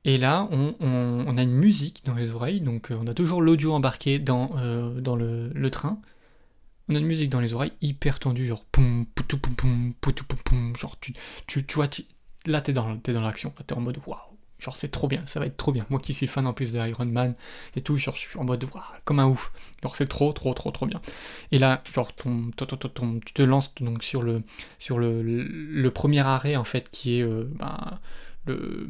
Et 0.03 0.17
là, 0.17 0.47
on, 0.51 1.37
a 1.37 1.43
une 1.43 1.51
musique 1.51 2.03
dans 2.05 2.15
les 2.15 2.31
oreilles, 2.31 2.59
donc 2.59 2.89
euh, 2.89 2.97
on 2.99 3.05
a 3.05 3.13
toujours 3.13 3.41
l'audio 3.41 3.73
embarqué 3.73 4.17
dans, 4.17 4.55
dans 4.95 5.15
le, 5.15 5.69
train. 5.69 5.99
On 6.89 6.95
a 6.95 6.99
une 6.99 7.05
musique 7.05 7.29
dans 7.29 7.39
les 7.39 7.53
oreilles 7.53 7.73
hyper 7.81 8.19
tendue, 8.19 8.47
genre 8.47 8.65
poum, 8.65 9.05
poutou, 9.05 9.37
poum, 9.37 9.93
poutou, 10.01 10.25
poum, 10.25 10.75
genre 10.75 10.99
tu, 10.99 11.13
tu, 11.45 11.65
tu 11.65 11.75
vois, 11.75 11.87
là 12.45 12.61
t'es 12.61 12.73
dans, 12.73 12.95
es 12.95 13.13
dans 13.13 13.21
l'action, 13.21 13.53
t'es 13.65 13.73
en 13.73 13.81
mode 13.81 13.99
waouh, 14.05 14.17
genre 14.59 14.75
c'est 14.75 14.89
trop 14.89 15.07
bien, 15.07 15.23
ça 15.25 15.39
va 15.39 15.45
être 15.45 15.57
trop 15.57 15.71
bien. 15.71 15.85
Moi 15.89 15.99
qui 15.99 16.13
suis 16.13 16.27
fan 16.27 16.47
en 16.47 16.53
plus 16.53 16.71
de 16.71 16.79
Iron 16.79 17.05
Man 17.05 17.35
et 17.75 17.81
tout, 17.81 17.97
genre 17.97 18.15
je 18.15 18.21
suis 18.21 18.39
en 18.39 18.43
mode 18.43 18.63
waouh, 18.63 18.83
comme 19.05 19.19
un 19.19 19.25
ouf. 19.25 19.51
Genre 19.83 19.95
c'est 19.95 20.07
trop, 20.07 20.33
trop, 20.33 20.53
trop, 20.53 20.71
trop 20.71 20.85
bien. 20.85 21.01
Et 21.51 21.59
là, 21.59 21.83
genre 21.93 22.13
ton, 22.13 22.51
tu 22.55 23.33
te 23.33 23.41
lances 23.41 23.73
donc 23.75 24.03
sur 24.03 24.21
le, 24.21 24.43
sur 24.79 24.97
le, 24.99 25.89
premier 25.89 26.21
arrêt 26.21 26.55
en 26.55 26.63
fait 26.63 26.89
qui 26.89 27.19
est 27.19 27.23
euh, 27.23 27.49
ben, 27.59 27.99
le, 28.45 28.87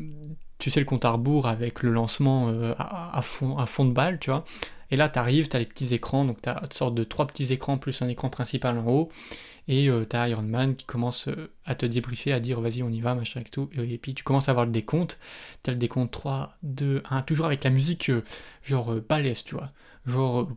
tu 0.61 0.69
sais 0.69 0.79
le 0.79 0.85
compte 0.85 1.05
à 1.05 1.11
rebours 1.11 1.47
avec 1.47 1.81
le 1.81 1.91
lancement 1.91 2.49
euh, 2.49 2.73
à, 2.77 3.21
fond, 3.23 3.57
à 3.57 3.65
fond 3.65 3.83
de 3.83 3.91
balle, 3.91 4.19
tu 4.19 4.29
vois. 4.29 4.45
Et 4.91 4.95
là, 4.95 5.09
t'arrives, 5.09 5.47
t'as 5.47 5.57
les 5.57 5.65
petits 5.65 5.93
écrans, 5.93 6.25
donc 6.25 6.41
t'as 6.41 6.61
une 6.61 6.71
sorte 6.71 6.93
de 6.93 7.03
trois 7.03 7.25
petits 7.25 7.51
écrans 7.51 7.77
plus 7.77 8.01
un 8.01 8.09
écran 8.09 8.29
principal 8.29 8.77
en 8.77 8.85
haut 8.85 9.09
et 9.67 9.89
euh, 9.89 10.05
t'as 10.05 10.27
Iron 10.27 10.43
Man 10.43 10.75
qui 10.75 10.85
commence 10.85 11.27
euh, 11.27 11.51
à 11.65 11.75
te 11.75 11.85
débriefer, 11.85 12.33
à 12.33 12.39
dire 12.39 12.59
vas-y 12.59 12.83
on 12.83 12.89
y 12.89 13.01
va, 13.01 13.15
machin 13.15 13.41
et 13.41 13.49
tout, 13.49 13.69
et, 13.73 13.97
puis 13.97 14.13
tu 14.13 14.23
commences 14.23 14.49
à 14.49 14.51
avoir 14.51 14.65
le 14.65 14.71
décompte, 14.71 15.19
t'as 15.63 15.71
le 15.71 15.77
décompte 15.77 16.11
3, 16.11 16.57
2, 16.63 17.03
1, 17.09 17.21
toujours 17.23 17.45
avec 17.45 17.63
la 17.63 17.69
musique 17.69 18.09
euh, 18.09 18.23
genre 18.63 18.95
balèze, 19.07 19.43
tu 19.43 19.55
vois, 19.55 19.71
genre 20.05 20.49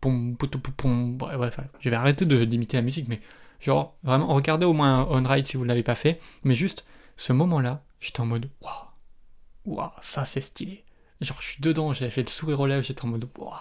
pom, 0.00 0.36
pom, 0.76 1.16
bref, 1.16 1.60
je 1.80 1.90
vais 1.90 1.96
arrêter 1.96 2.24
d'imiter 2.24 2.76
la 2.76 2.82
musique, 2.82 3.08
mais 3.08 3.20
genre 3.60 3.96
vraiment 4.02 4.28
regardez 4.34 4.66
au 4.66 4.72
moins 4.72 5.06
On 5.10 5.22
Ride 5.22 5.46
si 5.46 5.56
vous 5.56 5.64
ne 5.64 5.68
l'avez 5.68 5.82
pas 5.82 5.94
fait, 5.94 6.20
mais 6.44 6.54
juste 6.54 6.84
ce 7.16 7.32
moment-là, 7.32 7.82
j'étais 8.00 8.20
en 8.20 8.26
mode 8.26 8.48
waouh, 8.62 9.76
waouh, 9.76 9.90
ça 10.00 10.24
c'est 10.24 10.40
stylé. 10.40 10.84
Genre 11.20 11.36
je 11.40 11.48
suis 11.48 11.60
dedans, 11.60 11.92
j'avais 11.92 12.10
fait 12.10 12.22
le 12.22 12.28
sourire 12.28 12.60
aux 12.60 12.66
lèvres, 12.66 12.82
j'étais 12.82 13.04
en 13.04 13.08
mode 13.08 13.28
waouh, 13.38 13.52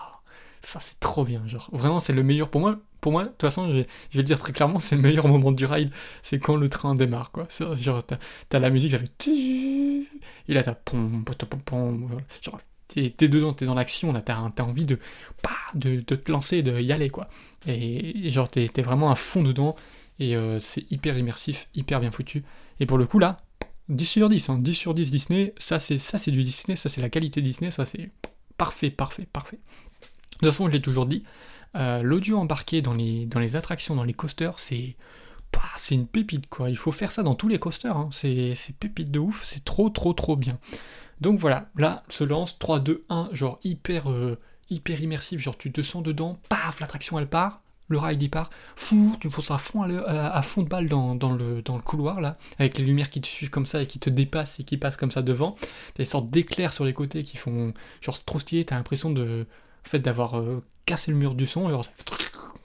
ça 0.61 0.79
c'est 0.79 0.99
trop 0.99 1.23
bien, 1.23 1.45
genre 1.47 1.69
vraiment 1.71 1.99
c'est 1.99 2.13
le 2.13 2.23
meilleur 2.23 2.49
pour 2.49 2.61
moi, 2.61 2.79
pour 3.01 3.11
moi, 3.11 3.23
de 3.23 3.29
toute 3.29 3.41
façon, 3.41 3.69
je 3.69 3.77
vais, 3.77 3.87
le 4.13 4.23
dire 4.23 4.39
très 4.39 4.51
clairement, 4.51 4.79
c'est 4.79 4.95
le 4.95 5.01
meilleur 5.01 5.27
moment 5.27 5.51
du 5.51 5.65
ride, 5.65 5.89
c'est 6.21 6.39
quand 6.39 6.55
le 6.55 6.69
train 6.69 6.95
démarre, 6.95 7.31
quoi. 7.31 7.47
Genre, 7.79 8.03
t'as 8.03 8.59
la 8.59 8.69
musique, 8.69 8.91
ça 8.91 8.99
fait... 8.99 9.29
Et 9.29 10.53
là, 10.53 10.63
t'as... 10.63 10.75
Genre, 12.41 12.61
t'es 12.87 13.27
dedans, 13.27 13.53
t'es 13.53 13.65
dans 13.65 13.73
l'action, 13.73 14.11
là, 14.11 14.21
t'as 14.21 14.37
envie 14.63 14.85
de, 14.85 14.99
de, 15.75 16.03
de, 16.05 16.15
te 16.15 16.31
lancer, 16.31 16.61
de 16.61 16.79
y 16.79 16.91
aller, 16.91 17.09
quoi. 17.09 17.29
Et, 17.67 18.29
genre, 18.31 18.49
t'es 18.49 18.69
vraiment 18.81 19.11
à 19.11 19.15
fond 19.15 19.43
dedans, 19.43 19.75
et 20.19 20.35
euh, 20.35 20.59
c'est 20.59 20.89
hyper 20.91 21.17
immersif, 21.17 21.69
hyper 21.75 21.99
bien 22.01 22.11
foutu. 22.11 22.43
Et 22.81 22.85
pour 22.85 22.97
le 22.97 23.05
coup, 23.05 23.19
là, 23.19 23.37
10 23.87 24.05
sur 24.05 24.29
10, 24.29 24.49
hein, 24.49 24.57
10 24.59 24.73
sur 24.73 24.93
10 24.93 25.11
Disney, 25.11 25.53
ça 25.57 25.79
c'est 25.79 25.97
ça 25.97 26.17
c'est 26.19 26.31
du 26.31 26.43
Disney, 26.43 26.75
ça 26.75 26.89
c'est 26.89 27.01
la 27.01 27.09
qualité 27.09 27.41
Disney, 27.41 27.71
ça 27.71 27.85
c'est 27.85 28.11
parfait, 28.57 28.91
parfait, 28.91 29.27
parfait. 29.31 29.59
De 30.41 30.47
toute 30.47 30.53
façon, 30.53 30.67
je 30.67 30.71
l'ai 30.71 30.81
toujours 30.81 31.05
dit, 31.05 31.23
euh, 31.75 32.01
l'audio 32.01 32.37
embarqué 32.37 32.81
dans 32.81 32.93
les, 32.93 33.55
attractions, 33.55 33.95
dans 33.95 34.03
les 34.03 34.13
coasters, 34.13 34.57
c'est 34.59 34.95
c'est 35.77 35.95
une 35.95 36.07
pépite 36.07 36.47
quoi. 36.47 36.69
Il 36.69 36.77
faut 36.77 36.91
faire 36.91 37.11
ça 37.11 37.23
dans 37.23 37.35
tous 37.35 37.47
les 37.47 37.57
coasters. 37.59 37.97
Hein. 37.97 38.09
C'est 38.11 38.55
pépite 38.79 39.11
de 39.11 39.19
ouf. 39.19 39.41
C'est 39.43 39.65
trop 39.65 39.89
trop 39.89 40.13
trop 40.13 40.35
bien. 40.35 40.57
Donc 41.21 41.39
voilà, 41.39 41.69
là 41.75 42.03
se 42.07 42.23
lance 42.23 42.59
3, 42.59 42.79
2, 42.79 43.03
1, 43.09 43.29
genre 43.33 43.59
hyper, 43.63 44.09
euh, 44.11 44.37
hyper 44.69 45.01
immersif. 45.01 45.41
Genre 45.41 45.57
tu 45.57 45.71
te 45.71 45.81
sens 45.81 46.03
dedans, 46.03 46.37
paf, 46.47 46.79
l'attraction 46.79 47.19
elle 47.19 47.27
part. 47.27 47.61
Le 47.87 47.97
ride 47.97 48.21
il 48.21 48.29
part, 48.29 48.51
fou, 48.75 49.17
tu 49.19 49.31
fonces 49.31 49.49
à 49.49 49.57
fond, 49.57 49.81
à, 49.81 50.41
fond 50.43 50.61
de 50.61 50.69
balle 50.69 50.87
dans, 50.87 51.15
le, 51.15 51.63
dans 51.63 51.75
le 51.75 51.81
couloir 51.81 52.21
là, 52.21 52.37
avec 52.59 52.77
les 52.77 52.83
lumières 52.83 53.09
qui 53.09 53.19
te 53.19 53.25
suivent 53.25 53.49
comme 53.49 53.65
ça 53.65 53.81
et 53.81 53.87
qui 53.87 53.97
te 53.97 54.11
dépassent 54.11 54.59
et 54.59 54.63
qui 54.63 54.77
passent 54.77 54.95
comme 54.95 55.11
ça 55.11 55.23
devant. 55.23 55.55
T'as 55.95 56.03
des 56.03 56.05
sortes 56.05 56.29
d'éclairs 56.29 56.71
sur 56.71 56.85
les 56.85 56.93
côtés 56.93 57.23
qui 57.23 57.35
font 57.35 57.73
genre 58.01 58.23
trop 58.23 58.37
stylé, 58.37 58.63
t'as 58.63 58.75
l'impression 58.75 59.09
de, 59.09 59.47
en 59.85 59.89
fait, 59.89 59.99
d'avoir 59.99 60.39
euh, 60.39 60.63
cassé 60.85 61.11
le 61.11 61.17
mur 61.17 61.35
du 61.35 61.47
son, 61.47 61.69
genre, 61.69 61.85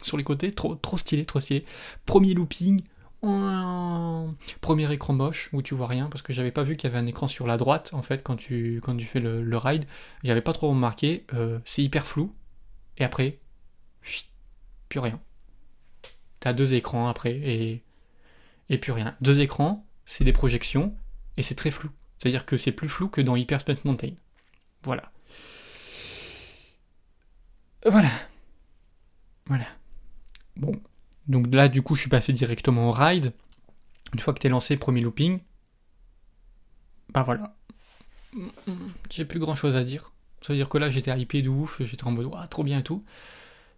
sur 0.03 0.17
les 0.17 0.25
côtés, 0.25 0.53
trop, 0.53 0.75
trop 0.75 0.97
stylé, 0.97 1.25
trop 1.25 1.41
stylé. 1.41 1.65
Premier 2.07 2.35
looping, 2.35 2.83
premier 4.61 4.93
écran 4.93 5.15
moche 5.15 5.49
où 5.53 5.63
tu 5.63 5.75
vois 5.75 5.87
rien 5.87 6.09
parce 6.11 6.23
que 6.23 6.33
j'avais 6.33 6.51
pas 6.51 6.63
vu 6.63 6.77
qu'il 6.77 6.91
y 6.91 6.93
avait 6.93 7.03
un 7.03 7.07
écran 7.07 7.27
sur 7.27 7.47
la 7.47 7.57
droite 7.57 7.91
en 7.95 8.03
fait 8.03 8.23
quand 8.23 8.37
tu, 8.37 8.81
quand 8.85 8.97
tu 8.97 9.07
fais 9.07 9.21
le, 9.21 9.57
ride. 9.57 9.87
J'avais 10.23 10.43
pas 10.43 10.53
trop 10.53 10.69
remarqué, 10.69 11.25
euh, 11.35 11.59
c'est 11.65 11.83
hyper 11.83 12.07
flou. 12.07 12.35
Et 12.99 13.05
après, 13.05 13.39
plus 14.89 15.01
rien. 15.01 15.21
T'as 16.41 16.53
deux 16.53 16.75
écrans 16.75 17.09
après 17.09 17.33
et, 17.33 17.83
et 18.69 18.79
plus 18.79 18.93
rien. 18.93 19.17
Deux 19.21 19.41
écrans, 19.41 19.87
c'est 20.07 20.25
des 20.25 20.33
projections 20.33 20.95
et 21.37 21.43
c'est 21.43 21.55
très 21.55 21.71
flou. 21.71 21.91
C'est-à-dire 22.19 22.47
que 22.47 22.57
c'est 22.57 22.73
plus 22.73 22.89
flou 22.89 23.09
que 23.09 23.21
dans 23.21 23.37
Hyper 23.37 23.61
Space 23.61 23.85
Mountain. 23.85 24.13
Voilà. 24.83 25.14
Voilà. 27.85 28.11
Voilà. 29.47 29.67
Bon. 30.57 30.81
Donc 31.29 31.53
là, 31.53 31.69
du 31.69 31.83
coup, 31.83 31.97
je 31.97 32.03
suis 32.03 32.11
passé 32.11 32.33
directement 32.33 32.89
au 32.89 32.93
ride. 32.93 33.33
Une 34.13 34.21
fois 34.21 34.35
que 34.35 34.39
t'es 34.39 34.49
lancé, 34.49 34.77
premier 34.77 35.01
looping. 35.01 35.41
Bah 37.13 37.23
voilà. 37.23 37.57
J'ai 39.11 39.25
plus 39.25 39.39
grand 39.39 39.55
chose 39.55 39.77
à 39.77 39.85
dire. 39.85 40.13
Ça 40.43 40.53
veut 40.53 40.59
dire 40.59 40.69
que 40.69 40.79
là, 40.79 40.91
j'étais 40.91 41.17
hypé 41.19 41.43
de 41.43 41.49
ouf. 41.49 41.81
J'étais 41.83 42.05
en 42.05 42.11
mode, 42.11 42.31
ah, 42.37 42.47
trop 42.49 42.65
bien 42.65 42.81
et 42.81 42.83
tout. 42.83 43.03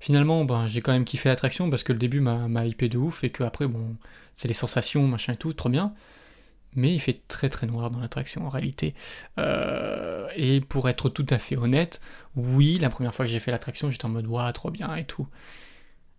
Finalement, 0.00 0.44
ben, 0.44 0.68
j'ai 0.68 0.82
quand 0.82 0.92
même 0.92 1.04
kiffé 1.04 1.28
l'attraction 1.28 1.70
parce 1.70 1.82
que 1.82 1.92
le 1.92 1.98
début 1.98 2.20
m'a 2.20 2.66
hypé 2.66 2.88
de 2.88 2.98
ouf 2.98 3.24
et 3.24 3.30
que 3.30 3.44
après, 3.44 3.66
bon, 3.66 3.96
c'est 4.34 4.48
les 4.48 4.54
sensations, 4.54 5.06
machin 5.08 5.32
et 5.32 5.36
tout, 5.36 5.52
trop 5.52 5.68
bien 5.68 5.94
mais 6.76 6.94
il 6.94 7.00
fait 7.00 7.26
très 7.26 7.48
très 7.48 7.66
noir 7.66 7.90
dans 7.90 7.98
l'attraction 7.98 8.46
en 8.46 8.48
réalité. 8.48 8.94
Euh, 9.38 10.28
et 10.36 10.60
pour 10.60 10.88
être 10.88 11.08
tout 11.08 11.26
à 11.30 11.38
fait 11.38 11.56
honnête, 11.56 12.00
oui, 12.36 12.78
la 12.78 12.90
première 12.90 13.14
fois 13.14 13.24
que 13.24 13.30
j'ai 13.30 13.40
fait 13.40 13.50
l'attraction, 13.50 13.90
j'étais 13.90 14.04
en 14.04 14.10
mode 14.10 14.26
waouh, 14.26 14.52
trop 14.52 14.70
bien 14.70 14.94
et 14.94 15.04
tout. 15.04 15.26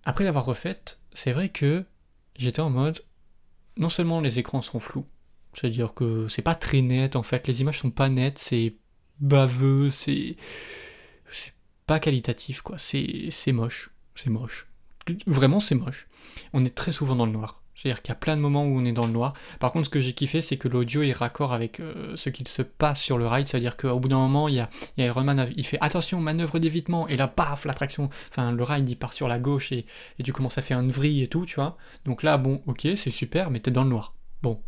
Après 0.05 0.23
l'avoir 0.23 0.45
refaite, 0.45 0.99
c'est 1.13 1.31
vrai 1.31 1.49
que 1.49 1.83
j'étais 2.37 2.61
en 2.61 2.69
mode 2.69 3.03
non 3.77 3.89
seulement 3.89 4.21
les 4.21 4.39
écrans 4.39 4.61
sont 4.61 4.79
flous, 4.79 5.05
c'est-à-dire 5.53 5.93
que 5.93 6.27
c'est 6.27 6.41
pas 6.41 6.55
très 6.55 6.81
net 6.81 7.15
en 7.15 7.23
fait, 7.23 7.47
les 7.47 7.61
images 7.61 7.79
sont 7.79 7.91
pas 7.91 8.09
nettes, 8.09 8.39
c'est 8.39 8.75
baveux, 9.19 9.89
c'est 9.89 10.35
c'est 11.31 11.53
pas 11.85 11.99
qualitatif 11.99 12.61
quoi, 12.61 12.77
c'est 12.77 13.27
c'est 13.29 13.51
moche, 13.51 13.91
c'est 14.15 14.29
moche. 14.29 14.67
vraiment 15.27 15.59
c'est 15.59 15.75
moche. 15.75 16.07
On 16.53 16.65
est 16.65 16.75
très 16.75 16.91
souvent 16.91 17.15
dans 17.15 17.25
le 17.25 17.31
noir. 17.31 17.61
C'est-à-dire 17.77 18.01
qu'il 18.01 18.09
y 18.09 18.13
a 18.13 18.15
plein 18.15 18.35
de 18.35 18.41
moments 18.41 18.65
où 18.65 18.75
on 18.77 18.85
est 18.85 18.91
dans 18.91 19.05
le 19.05 19.11
noir. 19.11 19.33
Par 19.59 19.71
contre, 19.71 19.85
ce 19.85 19.89
que 19.91 19.99
j'ai 19.99 20.13
kiffé, 20.13 20.41
c'est 20.41 20.57
que 20.57 20.67
l'audio 20.67 21.03
est 21.03 21.11
raccord 21.11 21.53
avec 21.53 21.79
euh, 21.79 22.15
ce 22.15 22.29
qu'il 22.29 22.47
se 22.47 22.63
passe 22.63 22.99
sur 22.99 23.19
le 23.19 23.27
ride. 23.27 23.47
C'est-à-dire 23.47 23.77
qu'au 23.77 23.99
bout 23.99 24.07
d'un 24.07 24.17
moment, 24.17 24.47
il 24.47 24.55
y, 24.55 24.59
a, 24.59 24.69
Iron 24.97 25.23
Man, 25.23 25.49
il 25.55 25.65
fait 25.65 25.77
attention, 25.79 26.19
manœuvre 26.19 26.57
d'évitement, 26.57 27.07
et 27.07 27.17
là, 27.17 27.27
paf, 27.27 27.65
l'attraction, 27.65 28.09
enfin, 28.29 28.51
le 28.51 28.63
ride, 28.63 28.89
il 28.89 28.95
part 28.95 29.13
sur 29.13 29.27
la 29.27 29.37
gauche 29.37 29.71
et, 29.71 29.85
et 30.17 30.23
tu 30.23 30.33
commences 30.33 30.57
à 30.57 30.63
faire 30.63 30.79
une 30.79 30.91
vrille 30.91 31.21
et 31.21 31.27
tout, 31.27 31.45
tu 31.45 31.55
vois. 31.55 31.77
Donc 32.05 32.23
là, 32.23 32.37
bon, 32.37 32.61
ok, 32.65 32.87
c'est 32.95 33.11
super, 33.11 33.51
mais 33.51 33.59
t'es 33.59 33.71
dans 33.71 33.83
le 33.83 33.89
noir. 33.89 34.15
Bon, 34.41 34.59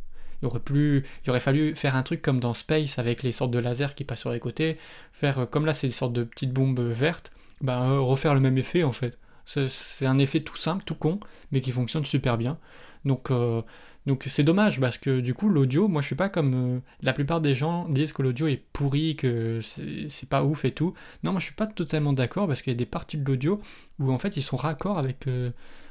il 0.42 0.46
aurait, 0.46 0.60
plus, 0.60 1.04
il 1.26 1.30
aurait 1.30 1.40
fallu 1.40 1.76
faire 1.76 1.96
un 1.96 2.04
truc 2.04 2.22
comme 2.22 2.40
dans 2.40 2.54
Space 2.54 3.00
avec 3.00 3.24
les 3.24 3.32
sortes 3.32 3.52
de 3.52 3.60
lasers 3.60 3.96
qui 3.96 4.04
passent 4.04 4.22
sur 4.22 4.32
les 4.32 4.40
côtés, 4.40 4.78
faire 5.14 5.40
euh, 5.40 5.46
comme 5.46 5.66
là 5.66 5.74
c'est 5.74 5.88
des 5.88 5.94
sortes 5.94 6.14
de 6.14 6.24
petites 6.24 6.54
bombes 6.54 6.80
vertes, 6.80 7.32
bah 7.62 8.00
refaire 8.00 8.34
le 8.34 8.40
même 8.40 8.58
effet 8.58 8.84
en 8.84 8.92
fait. 8.92 9.18
C'est 9.46 10.06
un 10.06 10.20
effet 10.20 10.42
tout 10.42 10.56
simple, 10.56 10.84
tout 10.86 10.94
con, 10.94 11.20
mais 11.52 11.62
qui 11.62 11.72
fonctionne 11.72 12.06
super 12.06 12.38
bien. 12.38 12.60
Donc 13.06 13.32
euh, 13.32 13.62
donc 14.06 14.24
c'est 14.28 14.44
dommage 14.44 14.80
parce 14.80 14.98
que 14.98 15.20
du 15.20 15.34
coup 15.34 15.50
l'audio, 15.50 15.88
moi 15.88 16.02
je 16.02 16.08
suis 16.08 16.16
pas 16.16 16.30
comme 16.30 16.78
euh, 16.78 16.80
la 17.02 17.14
plupart 17.14 17.42
des 17.42 17.56
gens 17.56 17.88
disent 17.90 18.14
que 18.14 18.22
l'audio 18.22 18.48
est 18.48 18.64
pourri, 18.74 19.16
que 19.16 19.62
c'est 19.62 20.30
pas 20.30 20.44
ouf 20.44 20.66
et 20.66 20.72
tout. 20.72 20.94
Non, 21.24 21.32
moi 21.32 21.40
je 21.40 21.46
suis 21.46 21.56
pas 21.56 21.68
totalement 21.68 22.14
d'accord 22.14 22.48
parce 22.48 22.62
qu'il 22.62 22.72
y 22.72 22.76
a 22.76 22.78
des 22.78 22.86
parties 22.86 23.18
de 23.18 23.26
l'audio 23.26 23.62
où 24.00 24.12
en 24.12 24.18
fait 24.20 24.38
ils 24.38 24.44
sont 24.44 24.58
raccords 24.58 24.98
avec 24.98 25.28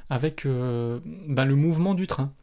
avec 0.09 0.45
bah, 0.45 1.45
le 1.45 1.55
mouvement 1.55 1.93
du 1.93 2.07
train. 2.07 2.33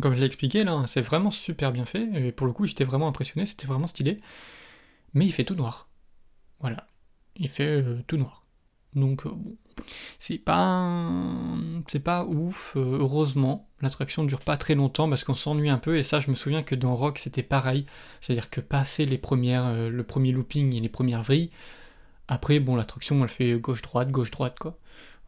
Comme 0.00 0.14
je 0.14 0.20
l'ai 0.20 0.26
expliqué 0.26 0.64
là, 0.64 0.84
c'est 0.86 1.02
vraiment 1.02 1.30
super 1.30 1.70
bien 1.72 1.84
fait, 1.84 2.08
et 2.14 2.32
pour 2.32 2.46
le 2.46 2.52
coup 2.54 2.66
j'étais 2.66 2.84
vraiment 2.84 3.08
impressionné, 3.08 3.44
c'était 3.46 3.66
vraiment 3.66 3.86
stylé. 3.86 4.18
Mais 5.14 5.26
il 5.26 5.32
fait 5.32 5.44
tout 5.44 5.54
noir. 5.54 5.88
Voilà. 6.60 6.86
Il 7.36 7.48
fait 7.48 7.82
euh, 7.82 8.02
tout 8.06 8.16
noir. 8.16 8.41
Donc 8.94 9.26
euh, 9.26 9.30
bon. 9.30 9.56
C'est 10.18 10.38
pas 10.38 12.24
ouf, 12.24 12.74
euh, 12.76 12.98
heureusement. 13.00 13.68
L'attraction 13.80 14.24
dure 14.24 14.40
pas 14.40 14.56
très 14.56 14.74
longtemps 14.74 15.08
parce 15.08 15.24
qu'on 15.24 15.34
s'ennuie 15.34 15.70
un 15.70 15.78
peu 15.78 15.96
et 15.96 16.02
ça 16.02 16.20
je 16.20 16.30
me 16.30 16.34
souviens 16.34 16.62
que 16.62 16.74
dans 16.74 16.94
Rock 16.94 17.18
c'était 17.18 17.42
pareil. 17.42 17.86
C'est-à-dire 18.20 18.50
que 18.50 18.60
passer 18.60 19.06
les 19.06 19.18
premières 19.18 19.72
le 19.72 20.02
premier 20.04 20.32
looping 20.32 20.74
et 20.74 20.80
les 20.80 20.88
premières 20.88 21.22
vrilles, 21.22 21.50
après 22.28 22.60
bon 22.60 22.76
l'attraction 22.76 23.20
elle 23.22 23.28
fait 23.28 23.54
gauche 23.54 23.82
droite, 23.82 24.10
gauche 24.10 24.30
droite 24.30 24.58
quoi. 24.58 24.78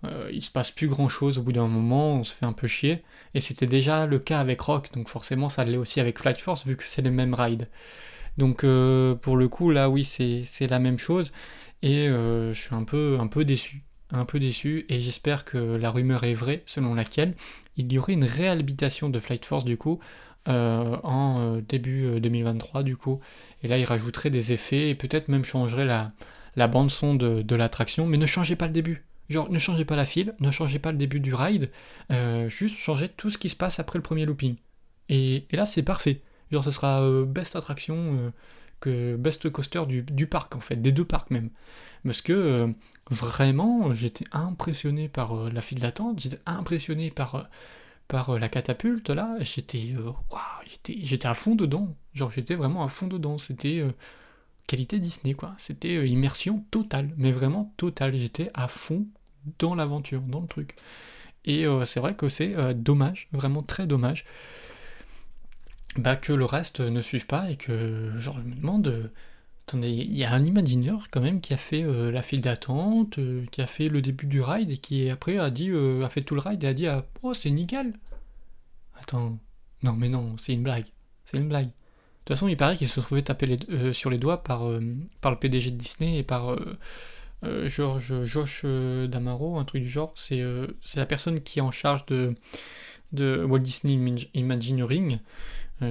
Euh, 0.04 0.28
il 0.32 0.42
se 0.42 0.50
passe 0.50 0.70
plus 0.70 0.88
grand 0.88 1.08
chose 1.08 1.38
au 1.38 1.42
bout 1.42 1.52
d'un 1.52 1.66
moment, 1.66 2.14
on 2.14 2.24
se 2.24 2.34
fait 2.34 2.46
un 2.46 2.52
peu 2.52 2.66
chier. 2.66 3.02
Et 3.34 3.40
c'était 3.40 3.66
déjà 3.66 4.06
le 4.06 4.18
cas 4.18 4.40
avec 4.40 4.60
Rock, 4.60 4.90
donc 4.94 5.08
forcément 5.08 5.48
ça 5.48 5.64
l'est 5.64 5.76
aussi 5.76 6.00
avec 6.00 6.18
Flight 6.18 6.40
Force 6.40 6.66
vu 6.66 6.76
que 6.76 6.84
c'est 6.84 7.02
les 7.02 7.10
mêmes 7.10 7.34
rides. 7.34 7.68
Donc 8.36 8.64
euh, 8.64 9.14
pour 9.14 9.36
le 9.36 9.48
coup 9.48 9.70
là 9.70 9.88
oui 9.88 10.04
c'est 10.04 10.66
la 10.66 10.78
même 10.78 10.98
chose 10.98 11.32
et 11.84 12.08
euh, 12.08 12.52
je 12.52 12.60
suis 12.60 12.74
un 12.74 12.82
peu, 12.82 13.44
déçu. 13.44 13.84
Un 14.10 14.24
peu 14.24 14.40
déçu 14.40 14.86
et 14.88 15.00
j'espère 15.00 15.44
que 15.44 15.58
la 15.58 15.90
rumeur 15.90 16.24
est 16.24 16.34
vraie 16.34 16.62
selon 16.66 16.94
laquelle 16.94 17.34
il 17.76 17.92
y 17.92 17.98
aurait 17.98 18.12
une 18.14 18.24
réhabilitation 18.24 19.08
de 19.08 19.20
Flight 19.20 19.44
Force 19.44 19.64
du 19.64 19.76
coup 19.76 20.00
en 20.46 21.58
début 21.66 22.20
2023 22.20 22.82
du 22.82 22.96
coup. 22.96 23.20
Et 23.62 23.68
là 23.68 23.78
il 23.78 23.84
rajouterait 23.84 24.30
des 24.30 24.52
effets 24.52 24.90
et 24.90 24.94
peut-être 24.94 25.28
même 25.28 25.44
changerait 25.44 25.86
la, 25.86 26.12
la 26.54 26.68
bande 26.68 26.90
son 26.90 27.14
de 27.14 27.56
l'attraction 27.56 28.06
mais 28.06 28.18
ne 28.18 28.26
changez 28.26 28.56
pas 28.56 28.66
le 28.66 28.72
début 28.72 29.04
Genre, 29.30 29.50
ne 29.50 29.58
changez 29.58 29.84
pas 29.84 29.96
la 29.96 30.04
file, 30.04 30.34
ne 30.40 30.50
changez 30.50 30.78
pas 30.78 30.92
le 30.92 30.98
début 30.98 31.20
du 31.20 31.34
ride, 31.34 31.70
euh, 32.10 32.48
juste 32.48 32.76
changez 32.76 33.08
tout 33.08 33.30
ce 33.30 33.38
qui 33.38 33.48
se 33.48 33.56
passe 33.56 33.78
après 33.78 33.98
le 33.98 34.02
premier 34.02 34.26
looping. 34.26 34.56
Et, 35.08 35.46
là, 35.52 35.64
c'est 35.66 35.82
parfait. 35.82 36.20
Genre, 36.50 36.62
ce 36.64 36.70
sera 36.70 37.02
euh, 37.02 37.24
best 37.24 37.56
attraction, 37.56 37.96
euh, 37.96 38.30
best 38.88 39.50
coaster 39.50 39.84
du, 39.86 40.26
parc, 40.26 40.56
en 40.56 40.60
fait, 40.60 40.76
des 40.76 40.92
deux 40.92 41.04
parcs 41.04 41.30
même. 41.30 41.50
Parce 42.04 42.22
que 42.22 42.72
vraiment, 43.10 43.94
j'étais 43.94 44.24
impressionné 44.32 45.08
par 45.08 45.50
la 45.50 45.60
file 45.60 45.80
d'attente, 45.80 46.20
j'étais 46.20 46.40
impressionné 46.46 47.10
par, 47.10 47.48
par 48.08 48.38
la 48.38 48.48
catapulte, 48.48 49.10
là, 49.10 49.36
j'étais 49.40 49.94
j'étais 51.02 51.26
à 51.26 51.34
fond 51.34 51.54
dedans. 51.54 51.96
Genre, 52.12 52.30
j'étais 52.30 52.54
vraiment 52.54 52.84
à 52.84 52.88
fond 52.88 53.06
dedans. 53.06 53.38
C'était 53.38 53.82
qualité 54.66 54.98
Disney, 54.98 55.34
quoi. 55.34 55.54
C'était 55.58 55.96
euh, 55.96 56.06
immersion 56.06 56.64
totale, 56.70 57.10
mais 57.16 57.32
vraiment 57.32 57.72
totale. 57.76 58.14
J'étais 58.14 58.50
à 58.54 58.68
fond 58.68 59.06
dans 59.58 59.74
l'aventure, 59.74 60.20
dans 60.22 60.40
le 60.40 60.46
truc. 60.46 60.76
Et 61.44 61.66
euh, 61.66 61.84
c'est 61.84 62.00
vrai 62.00 62.14
que 62.14 62.28
c'est 62.28 62.54
euh, 62.56 62.72
dommage, 62.72 63.28
vraiment 63.32 63.62
très 63.62 63.86
dommage, 63.86 64.24
bah, 65.96 66.16
que 66.16 66.32
le 66.32 66.44
reste 66.44 66.80
ne 66.80 67.00
suive 67.00 67.26
pas 67.26 67.50
et 67.50 67.56
que, 67.56 68.12
genre, 68.18 68.38
je 68.38 68.48
me 68.48 68.54
demande. 68.54 69.10
attendez, 69.66 69.90
il 69.90 70.16
y 70.16 70.24
a 70.24 70.32
un 70.32 70.44
imagineur 70.44 71.08
quand 71.10 71.20
même 71.20 71.40
qui 71.40 71.54
a 71.54 71.56
fait 71.56 71.84
la 71.84 72.22
file 72.22 72.40
d'attente, 72.40 73.18
qui 73.50 73.62
a 73.62 73.66
fait 73.66 73.88
le 73.88 74.02
début 74.02 74.26
du 74.26 74.42
ride 74.42 74.70
et 74.70 74.78
qui 74.78 75.10
après 75.10 75.38
a 75.38 75.50
dit, 75.50 75.70
a 76.02 76.08
fait 76.08 76.22
tout 76.22 76.34
le 76.34 76.40
ride 76.40 76.64
et 76.64 76.68
a 76.68 76.74
dit 76.74 76.86
ah, 76.86 77.04
oh 77.22 77.34
c'est 77.34 77.50
nickel. 77.50 77.94
Attends, 78.96 79.38
non 79.82 79.92
mais 79.92 80.08
non, 80.08 80.36
c'est 80.38 80.54
une 80.54 80.62
blague, 80.62 80.86
c'est 81.26 81.38
une 81.38 81.48
blague. 81.48 81.70
De 82.24 82.28
toute 82.28 82.36
façon, 82.38 82.48
il 82.48 82.56
paraît 82.56 82.74
qu'il 82.74 82.88
se 82.88 83.00
trouvait 83.00 83.20
tapé 83.20 83.58
euh, 83.68 83.92
sur 83.92 84.08
les 84.08 84.16
doigts 84.16 84.42
par, 84.42 84.66
euh, 84.66 84.80
par 85.20 85.30
le 85.30 85.38
PDG 85.38 85.70
de 85.70 85.76
Disney 85.76 86.16
et 86.16 86.22
par 86.22 86.54
euh, 86.54 87.68
George, 87.68 88.24
Josh 88.24 88.64
Damaro, 88.64 89.58
un 89.58 89.64
truc 89.66 89.82
du 89.82 89.90
genre. 89.90 90.14
C'est 90.16 90.40
la 90.96 91.04
personne 91.04 91.42
qui 91.42 91.58
est 91.58 91.62
en 91.62 91.70
charge 91.70 92.06
de, 92.06 92.34
de 93.12 93.44
Walt 93.44 93.58
Disney 93.58 94.26
Imagineering. 94.32 95.18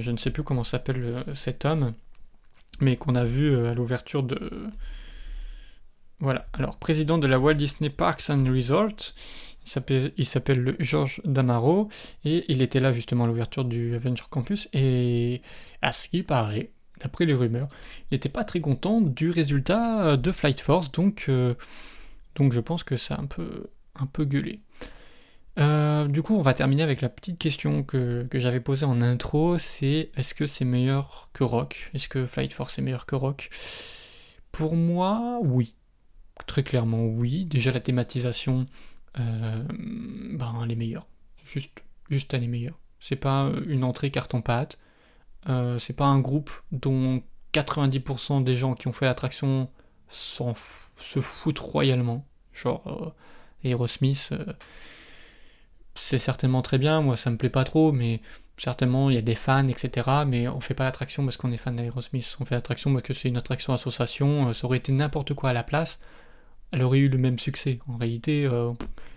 Je 0.00 0.10
ne 0.10 0.16
sais 0.16 0.30
plus 0.30 0.42
comment 0.42 0.64
s'appelle 0.64 1.24
cet 1.34 1.64
homme, 1.64 1.94
mais 2.80 2.96
qu'on 2.96 3.14
a 3.14 3.24
vu 3.24 3.56
à 3.66 3.74
l'ouverture 3.74 4.22
de. 4.22 4.68
Voilà, 6.20 6.46
alors 6.52 6.76
président 6.76 7.18
de 7.18 7.26
la 7.26 7.38
Walt 7.38 7.54
Disney 7.54 7.90
Parks 7.90 8.30
and 8.30 8.44
Resorts, 8.48 9.14
il 10.16 10.26
s'appelle 10.26 10.76
Georges 10.78 11.20
Damaro 11.24 11.88
et 12.24 12.44
il 12.48 12.62
était 12.62 12.80
là 12.80 12.92
justement 12.92 13.24
à 13.24 13.26
l'ouverture 13.26 13.64
du 13.64 13.94
Avenger 13.94 14.24
Campus 14.30 14.68
et 14.72 15.42
à 15.82 15.92
ce 15.92 16.08
qui 16.08 16.22
paraît, 16.22 16.70
d'après 17.00 17.26
les 17.26 17.34
rumeurs, 17.34 17.68
il 18.10 18.14
n'était 18.14 18.28
pas 18.28 18.44
très 18.44 18.60
content 18.60 19.00
du 19.00 19.30
résultat 19.30 20.16
de 20.16 20.32
Flight 20.32 20.60
Force 20.60 20.92
donc, 20.92 21.26
euh, 21.28 21.54
donc 22.36 22.52
je 22.52 22.60
pense 22.60 22.84
que 22.84 22.96
ça 22.96 23.16
a 23.16 23.20
un 23.20 23.26
peu, 23.26 23.66
un 23.94 24.06
peu 24.06 24.24
gueulé. 24.24 24.60
Euh, 25.58 26.08
du 26.08 26.22
coup, 26.22 26.34
on 26.34 26.40
va 26.40 26.54
terminer 26.54 26.82
avec 26.82 27.00
la 27.00 27.08
petite 27.08 27.38
question 27.38 27.84
que, 27.84 28.26
que 28.28 28.38
j'avais 28.40 28.60
posée 28.60 28.86
en 28.86 29.00
intro, 29.00 29.58
c'est 29.58 30.10
est-ce 30.16 30.34
que 30.34 30.46
c'est 30.46 30.64
meilleur 30.64 31.30
que 31.32 31.44
Rock? 31.44 31.90
Est-ce 31.94 32.08
que 32.08 32.26
Flight 32.26 32.52
Force 32.52 32.78
est 32.78 32.82
meilleur 32.82 33.06
que 33.06 33.14
Rock? 33.14 33.50
Pour 34.52 34.74
moi, 34.74 35.38
oui. 35.42 35.74
Très 36.46 36.64
clairement, 36.64 37.04
oui. 37.04 37.44
Déjà, 37.44 37.70
la 37.70 37.80
thématisation, 37.80 38.66
euh, 39.20 39.62
ben, 39.70 40.60
elle 40.64 40.72
est 40.72 40.76
meilleure. 40.76 41.06
Juste, 41.44 41.70
juste 42.10 42.34
elle 42.34 42.44
est 42.44 42.48
meilleure. 42.48 42.78
C'est 42.98 43.16
pas 43.16 43.50
une 43.66 43.84
entrée 43.84 44.10
carton-pâte. 44.10 44.78
Euh, 45.48 45.78
c'est 45.78 45.92
pas 45.92 46.06
un 46.06 46.18
groupe 46.18 46.50
dont 46.72 47.22
90% 47.52 48.42
des 48.42 48.56
gens 48.56 48.74
qui 48.74 48.88
ont 48.88 48.92
fait 48.92 49.04
l'attraction 49.04 49.70
se 50.08 51.20
foutent 51.20 51.58
royalement. 51.58 52.26
Genre 52.52 53.14
Aerosmith, 53.62 54.32
c'est 55.94 56.18
certainement 56.18 56.62
très 56.62 56.78
bien. 56.78 57.00
Moi, 57.00 57.16
ça 57.16 57.30
me 57.30 57.36
plaît 57.36 57.50
pas 57.50 57.64
trop, 57.64 57.92
mais 57.92 58.20
certainement 58.56 59.10
il 59.10 59.16
y 59.16 59.18
a 59.18 59.22
des 59.22 59.34
fans, 59.34 59.66
etc. 59.68 60.08
Mais 60.26 60.48
on 60.48 60.60
fait 60.60 60.74
pas 60.74 60.84
l'attraction 60.84 61.24
parce 61.24 61.36
qu'on 61.36 61.52
est 61.52 61.56
fan 61.56 61.76
d'Aerosmith. 61.76 62.36
On 62.40 62.44
fait 62.44 62.54
l'attraction 62.54 62.92
parce 62.92 63.04
que 63.04 63.14
c'est 63.14 63.28
une 63.28 63.36
attraction 63.36 63.72
association. 63.72 64.52
ça 64.52 64.66
aurait 64.66 64.78
été 64.78 64.92
n'importe 64.92 65.34
quoi 65.34 65.50
à 65.50 65.52
la 65.52 65.62
place 65.62 65.98
elle 66.74 66.82
aurait 66.82 66.98
eu 66.98 67.08
le 67.08 67.18
même 67.18 67.38
succès. 67.38 67.78
En 67.86 67.96
réalité, 67.96 68.46
euh, 68.46 68.72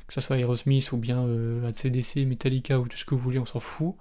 que 0.08 0.14
ce 0.14 0.22
soit 0.22 0.38
Aerosmith 0.38 0.92
ou 0.92 0.98
bien 0.98 1.26
euh, 1.26 1.68
ACDC, 1.68 2.18
Metallica 2.28 2.80
ou 2.80 2.88
tout 2.88 2.98
ce 2.98 3.04
que 3.04 3.16
vous 3.16 3.22
voulez, 3.22 3.40
on 3.40 3.48
s'en 3.48 3.60
fout. 3.60 3.96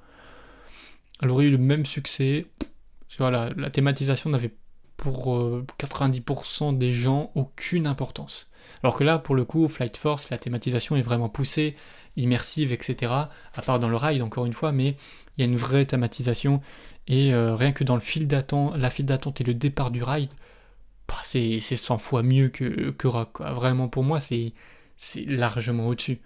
Elle 1.23 1.31
aurait 1.31 1.47
eu 1.47 1.51
le 1.51 1.59
même 1.59 1.87
succès. 1.87 2.47
Voilà, 3.19 3.51
la 3.57 3.71
thématisation 3.71 4.29
n'avait 4.29 4.55
pour 4.99 5.35
90% 5.79 6.75
euh, 6.75 6.77
des 6.77 6.93
gens 6.93 7.31
aucune 7.35 7.87
importance. 7.87 8.47
Alors 8.83 8.97
que 8.97 9.05
là, 9.05 9.19
pour 9.19 9.35
le 9.35 9.45
coup, 9.45 9.69
Flight 9.69 9.97
Force, 9.97 10.31
la 10.31 10.39
thématisation 10.39 10.97
est 10.97 11.03
vraiment 11.03 11.29
poussée, 11.29 11.77
immersive, 12.17 12.73
etc. 12.73 13.13
À 13.13 13.63
part 13.65 13.79
dans 13.79 13.89
le 13.89 13.97
ride, 13.97 14.23
encore 14.23 14.47
une 14.47 14.53
fois, 14.53 14.73
mais 14.73 14.97
il 15.37 15.41
y 15.41 15.43
a 15.43 15.47
une 15.47 15.57
vraie 15.57 15.87
thématisation. 15.87 16.61
Et 17.09 17.35
rien 17.35 17.73
que 17.73 17.85
dans 17.85 17.95
le 17.95 18.01
fil 18.01 18.27
d'attente, 18.27 18.77
la 18.77 18.91
file 18.91 19.07
d'attente 19.07 19.41
et 19.41 19.45
le 19.45 19.55
départ 19.55 19.91
du 19.91 20.03
ride, 20.03 20.33
bah, 21.09 21.15
c'est 21.23 21.61
100 21.61 21.99
fois 21.99 22.23
mieux 22.23 22.49
que 22.49 23.07
Rock. 23.07 23.41
Vraiment, 23.41 23.89
pour 23.89 24.03
moi, 24.05 24.19
c'est 24.21 24.53
largement 25.17 25.87
au-dessus. 25.89 26.21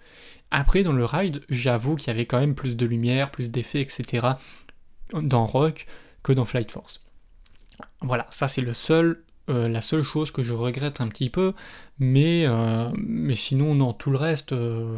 Après, 0.49 0.83
dans 0.83 0.91
le 0.91 1.05
ride, 1.05 1.43
j'avoue 1.49 1.95
qu'il 1.95 2.07
y 2.07 2.11
avait 2.11 2.25
quand 2.25 2.39
même 2.39 2.55
plus 2.55 2.75
de 2.75 2.85
lumière, 2.85 3.31
plus 3.31 3.51
d'effets, 3.51 3.81
etc. 3.81 4.27
dans 5.13 5.45
Rock 5.45 5.85
que 6.23 6.33
dans 6.33 6.45
Flight 6.45 6.71
Force. 6.71 6.99
Voilà, 8.01 8.27
ça 8.31 8.47
c'est 8.47 8.61
le 8.61 8.73
seul, 8.73 9.23
euh, 9.49 9.67
la 9.67 9.81
seule 9.81 10.03
chose 10.03 10.31
que 10.31 10.43
je 10.43 10.53
regrette 10.53 11.01
un 11.01 11.07
petit 11.07 11.29
peu, 11.29 11.53
mais, 11.99 12.45
euh, 12.45 12.89
sinon, 13.35 13.75
non, 13.75 13.93
tout 13.93 14.11
le 14.11 14.17
reste, 14.17 14.53
euh, 14.53 14.97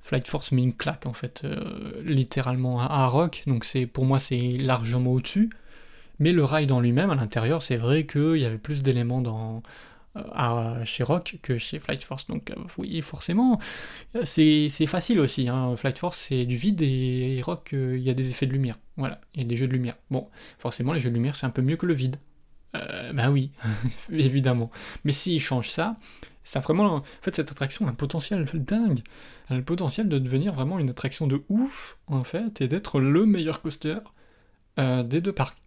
Flight 0.00 0.28
Force 0.28 0.52
met 0.52 0.62
une 0.62 0.74
claque 0.74 1.06
en 1.06 1.12
fait, 1.12 1.44
littéralement 2.04 2.80
à, 2.80 3.06
Rock, 3.06 3.42
donc 3.46 3.66
pour 3.92 4.04
moi 4.04 4.18
c'est 4.18 4.56
largement 4.58 5.12
au-dessus. 5.12 5.50
Mais 6.20 6.32
le 6.32 6.44
ride 6.44 6.72
en 6.72 6.80
lui-même, 6.80 7.10
à 7.10 7.14
l'intérieur, 7.14 7.62
c'est 7.62 7.76
vrai 7.76 8.06
qu'il 8.06 8.36
y 8.36 8.44
avait 8.44 8.58
plus 8.58 8.82
d'éléments 8.82 9.20
dans, 9.20 9.62
chez 10.84 11.04
Rock 11.04 11.38
que 11.42 11.58
chez 11.58 11.78
Flight 11.78 12.02
Force. 12.04 12.26
Donc 12.28 12.52
oui, 12.78 13.02
forcément, 13.02 13.60
c'est 14.24 14.70
facile 14.86 15.20
aussi. 15.20 15.48
Hein. 15.48 15.76
Flight 15.76 15.98
Force, 15.98 16.18
c'est 16.28 16.46
du 16.46 16.56
vide 16.56 16.80
et 16.82 17.40
Rock, 17.44 17.70
il 17.72 18.00
y 18.00 18.10
a 18.10 18.14
des 18.14 18.30
effets 18.30 18.46
de 18.46 18.52
lumière. 18.52 18.78
Voilà, 18.96 19.20
il 19.34 19.42
y 19.42 19.44
a 19.44 19.48
des 19.48 19.56
jeux 19.56 19.68
de 19.68 19.72
lumière. 19.72 19.96
Bon, 20.10 20.28
forcément, 20.58 20.92
les 20.92 21.00
jeux 21.00 21.10
de 21.10 21.14
lumière, 21.14 21.36
c'est 21.36 21.46
un 21.46 21.50
peu 21.50 21.62
mieux 21.62 21.76
que 21.76 21.86
le 21.86 21.94
vide. 21.94 22.16
Euh, 22.76 23.12
bah 23.12 23.30
oui, 23.30 23.50
évidemment. 24.10 24.70
Mais 25.04 25.12
s'ils 25.12 25.40
changent 25.40 25.70
ça, 25.70 25.96
ça 26.44 26.60
vraiment. 26.60 26.96
En 26.96 27.02
fait, 27.22 27.36
cette 27.36 27.50
attraction 27.50 27.86
a 27.86 27.90
un 27.90 27.94
potentiel 27.94 28.44
dingue. 28.54 29.02
Elle 29.48 29.56
a 29.56 29.58
le 29.58 29.64
potentiel 29.64 30.08
de 30.08 30.18
devenir 30.18 30.54
vraiment 30.54 30.78
une 30.78 30.88
attraction 30.90 31.26
de 31.26 31.42
ouf, 31.48 31.98
en 32.06 32.24
fait, 32.24 32.60
et 32.60 32.68
d'être 32.68 33.00
le 33.00 33.26
meilleur 33.26 33.62
coaster 33.62 33.98
euh, 34.78 35.02
des 35.02 35.20
deux 35.20 35.32
parcs. 35.32 35.58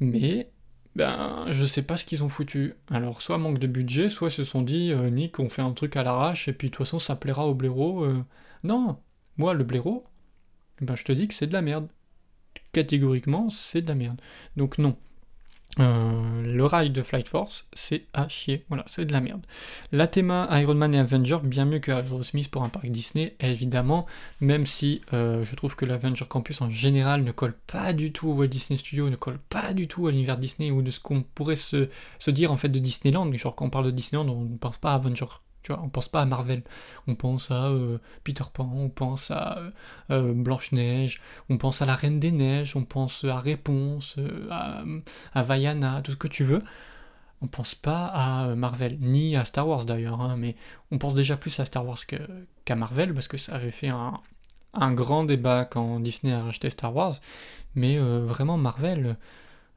Mais, 0.00 0.50
ben, 0.96 1.46
je 1.50 1.64
sais 1.66 1.82
pas 1.82 1.96
ce 1.96 2.04
qu'ils 2.04 2.24
ont 2.24 2.28
foutu. 2.28 2.74
Alors, 2.90 3.22
soit 3.22 3.38
manque 3.38 3.58
de 3.58 3.66
budget, 3.66 4.08
soit 4.08 4.28
ils 4.28 4.32
se 4.32 4.44
sont 4.44 4.62
dit, 4.62 4.92
euh, 4.92 5.10
Nick, 5.10 5.38
on 5.38 5.48
fait 5.48 5.62
un 5.62 5.72
truc 5.72 5.96
à 5.96 6.02
l'arrache, 6.02 6.48
et 6.48 6.52
puis 6.52 6.68
de 6.68 6.74
toute 6.74 6.86
façon, 6.86 6.98
ça 6.98 7.16
plaira 7.16 7.46
au 7.46 7.54
blaireau. 7.54 8.04
Euh. 8.04 8.24
Non, 8.64 8.98
moi, 9.36 9.54
le 9.54 9.64
blaireau, 9.64 10.06
ben, 10.80 10.96
je 10.96 11.04
te 11.04 11.12
dis 11.12 11.28
que 11.28 11.34
c'est 11.34 11.46
de 11.46 11.52
la 11.52 11.62
merde. 11.62 11.88
Catégoriquement, 12.72 13.50
c'est 13.50 13.82
de 13.82 13.88
la 13.88 13.94
merde. 13.94 14.20
Donc, 14.56 14.78
non. 14.78 14.96
Euh, 15.78 16.42
le 16.42 16.66
ride 16.66 16.92
de 16.92 17.02
Flight 17.02 17.28
Force, 17.28 17.66
c'est 17.72 18.04
à 18.12 18.28
chier. 18.28 18.64
Voilà, 18.68 18.84
c'est 18.88 19.04
de 19.04 19.12
la 19.12 19.20
merde. 19.20 19.40
La 19.92 20.08
théma 20.08 20.48
Iron 20.60 20.74
Man 20.74 20.94
et 20.94 20.98
Avenger, 20.98 21.38
bien 21.44 21.64
mieux 21.64 21.78
que 21.78 21.92
Aerosmith 21.92 22.50
pour 22.50 22.64
un 22.64 22.68
parc 22.68 22.86
Disney, 22.86 23.36
évidemment, 23.38 24.06
même 24.40 24.66
si 24.66 25.00
euh, 25.12 25.44
je 25.44 25.54
trouve 25.54 25.76
que 25.76 25.84
l'Avenger 25.84 26.24
Campus 26.28 26.60
en 26.60 26.70
général 26.70 27.22
ne 27.22 27.30
colle 27.30 27.54
pas 27.66 27.92
du 27.92 28.12
tout 28.12 28.28
au 28.28 28.34
Walt 28.34 28.48
Disney 28.48 28.78
Studio, 28.78 29.08
ne 29.08 29.16
colle 29.16 29.38
pas 29.48 29.72
du 29.72 29.86
tout 29.86 30.08
à 30.08 30.10
l'univers 30.10 30.38
Disney 30.38 30.70
ou 30.70 30.82
de 30.82 30.90
ce 30.90 30.98
qu'on 30.98 31.22
pourrait 31.22 31.56
se, 31.56 31.88
se, 32.18 32.30
dire 32.30 32.50
en 32.50 32.56
fait 32.56 32.68
de 32.68 32.78
Disneyland. 32.78 33.32
Genre 33.32 33.54
quand 33.54 33.66
on 33.66 33.70
parle 33.70 33.86
de 33.86 33.90
Disneyland, 33.92 34.28
on 34.28 34.42
ne 34.42 34.58
pense 34.58 34.78
pas 34.78 34.92
à 34.92 34.94
Avenger 34.96 35.26
tu 35.62 35.72
vois, 35.72 35.82
on 35.82 35.88
pense 35.88 36.08
pas 36.08 36.22
à 36.22 36.24
Marvel, 36.24 36.62
on 37.06 37.14
pense 37.14 37.50
à 37.50 37.68
euh, 37.68 37.98
Peter 38.24 38.44
Pan, 38.52 38.70
on 38.74 38.88
pense 38.88 39.30
à 39.30 39.58
euh, 39.58 39.70
euh, 40.10 40.32
Blanche-Neige, 40.32 41.20
on 41.48 41.58
pense 41.58 41.82
à 41.82 41.86
la 41.86 41.94
Reine 41.94 42.18
des 42.18 42.32
Neiges, 42.32 42.76
on 42.76 42.84
pense 42.84 43.24
à 43.24 43.38
Réponse, 43.38 44.16
à, 44.50 44.82
à 45.34 45.42
Vaiana, 45.42 46.00
tout 46.02 46.12
ce 46.12 46.16
que 46.16 46.28
tu 46.28 46.44
veux. 46.44 46.62
On 47.42 47.46
pense 47.46 47.74
pas 47.74 48.06
à 48.06 48.54
Marvel, 48.54 48.98
ni 49.00 49.34
à 49.36 49.44
Star 49.44 49.66
Wars 49.66 49.86
d'ailleurs, 49.86 50.20
hein, 50.20 50.36
mais 50.36 50.56
on 50.90 50.98
pense 50.98 51.14
déjà 51.14 51.36
plus 51.36 51.58
à 51.58 51.64
Star 51.64 51.86
Wars 51.86 51.98
qu'à 52.64 52.76
Marvel, 52.76 53.14
parce 53.14 53.28
que 53.28 53.38
ça 53.38 53.54
avait 53.54 53.70
fait 53.70 53.88
un, 53.88 54.20
un, 54.74 54.92
grand 54.92 55.24
débat 55.24 55.64
quand 55.64 56.00
Disney 56.00 56.34
a 56.34 56.42
racheté 56.42 56.68
Star 56.68 56.94
Wars, 56.94 57.18
mais 57.74 57.98
vraiment 57.98 58.58
Marvel 58.58 59.16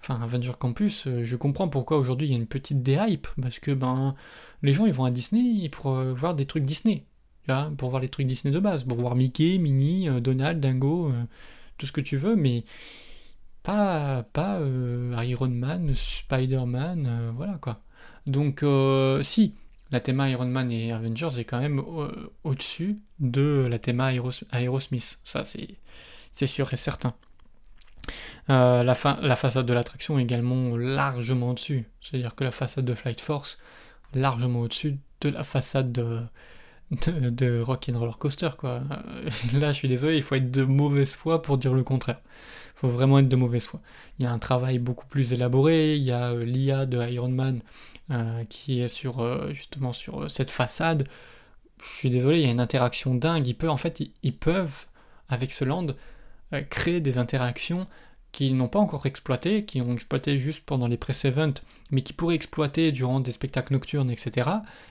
enfin 0.04 0.22
Avenger 0.22 0.54
Campus, 0.60 1.08
euh, 1.08 1.24
je 1.24 1.36
comprends 1.36 1.70
pourquoi 1.70 1.98
aujourd'hui 1.98 2.28
il 2.28 2.32
y 2.32 2.34
a 2.34 2.38
une 2.38 2.48
petite 2.48 2.84
déhype, 2.84 3.28
parce 3.42 3.60
que 3.60 3.72
ben 3.72 4.16
les 4.62 4.74
gens 4.74 4.86
ils 4.86 4.94
vont 4.94 5.06
à 5.06 5.12
Disney 5.12 5.70
pour 5.70 5.92
euh, 5.92 6.14
voir 6.14 6.36
des 6.36 6.46
trucs 6.46 6.66
Disney, 6.66 7.06
pour 7.78 7.90
voir 7.90 8.02
les 8.02 8.10
trucs 8.10 8.28
Disney 8.28 8.54
de 8.54 8.60
base, 8.60 8.84
pour 8.84 8.98
voir 9.00 9.16
Mickey, 9.16 9.58
Minnie, 9.58 10.10
euh, 10.10 10.20
Donald, 10.20 10.60
Dingo, 10.60 11.12
tout 11.78 11.86
ce 11.86 11.92
que 11.92 12.02
tu 12.02 12.18
veux, 12.18 12.36
mais 12.36 12.66
pas, 13.64 14.24
pas 14.34 14.60
Iron 15.24 15.50
Man, 15.50 15.94
Spider-Man, 15.96 17.32
voilà 17.36 17.58
quoi. 17.62 17.82
Donc 18.28 18.66
si, 19.22 19.56
la 19.92 20.00
théma 20.02 20.30
Iron 20.30 20.48
Man 20.48 20.70
et 20.72 20.92
Avengers 20.92 21.40
est 21.40 21.46
quand 21.46 21.60
même 21.60 21.82
au-dessus 22.44 23.00
de 23.20 23.68
la 23.70 23.80
théma 23.80 24.14
Aerosmith, 24.14 25.20
ça 25.24 25.44
c'est 25.44 26.48
sûr 26.48 26.74
et 26.74 26.78
certain. 26.78 27.14
Euh, 28.50 28.84
la, 28.84 28.96
façade 29.36 29.66
de 29.66 29.74
l'attraction 29.74 30.20
également 30.20 30.76
largement 30.76 31.52
au-dessus. 31.52 31.86
C'est-à-dire 32.02 32.36
que 32.36 32.44
la 32.44 32.52
façade 32.52 32.86
de 32.86 32.94
Flight 32.94 33.22
Force, 33.22 33.58
largement 34.14 34.62
au-dessus 34.62 34.98
de 35.22 35.30
la 35.30 35.44
façade 35.44 35.92
de, 35.92 36.22
de, 36.92 37.30
de 37.30 37.62
Roller 37.62 38.18
Coaster. 38.18 38.50
Quoi. 38.58 38.82
Euh, 38.92 39.30
là, 39.60 39.72
je 39.72 39.78
suis 39.78 39.88
désolé, 39.88 40.18
il 40.18 40.24
faut 40.24 40.36
être 40.36 40.52
de 40.52 40.64
mauvaise 40.64 41.16
foi 41.16 41.42
pour 41.42 41.58
dire 41.58 41.74
le 41.74 41.84
contraire. 41.84 42.20
Il 42.76 42.80
faut 42.80 42.90
vraiment 42.90 43.20
être 43.20 43.30
de 43.30 43.36
mauvaise 43.36 43.66
foi. 43.66 43.80
Il 44.20 44.24
y 44.24 44.26
a 44.26 44.32
un 44.32 44.40
travail 44.40 44.78
beaucoup 44.78 45.06
plus 45.06 45.32
élaboré, 45.32 45.96
il 45.96 46.04
y 46.04 46.12
a 46.12 46.32
euh, 46.32 46.44
l'IA 46.44 46.86
de 46.86 47.02
Iron 47.10 47.30
Man 47.30 47.62
qui 48.48 48.80
est 48.80 48.90
sur, 48.90 49.52
justement 49.54 49.92
sur 49.92 50.30
cette 50.30 50.52
façade. 50.52 51.08
Je 51.82 51.90
suis 51.90 52.10
désolé, 52.12 52.42
il 52.42 52.46
y 52.46 52.48
a 52.48 52.52
une 52.52 52.60
interaction 52.60 53.16
dingue. 53.16 53.48
Ils 53.48 53.68
en 53.68 53.78
fait, 53.78 54.04
ils 54.22 54.36
peuvent, 54.36 54.86
avec 55.30 55.52
ce 55.52 55.66
land, 55.66 55.88
créer 56.62 57.02
des 57.02 57.18
interactions 57.18 57.88
qu'ils 58.34 58.58
n'ont 58.58 58.68
pas 58.68 58.80
encore 58.80 59.06
exploité, 59.06 59.64
qui 59.64 59.80
ont 59.80 59.94
exploité 59.94 60.38
juste 60.38 60.66
pendant 60.66 60.88
les 60.88 60.98
press-events, 60.98 61.62
mais 61.92 62.02
qui 62.02 62.14
pourraient 62.14 62.36
exploiter 62.36 62.92
durant 62.92 63.20
des 63.20 63.32
spectacles 63.32 63.74
nocturnes, 63.74 64.10
etc., 64.10 64.50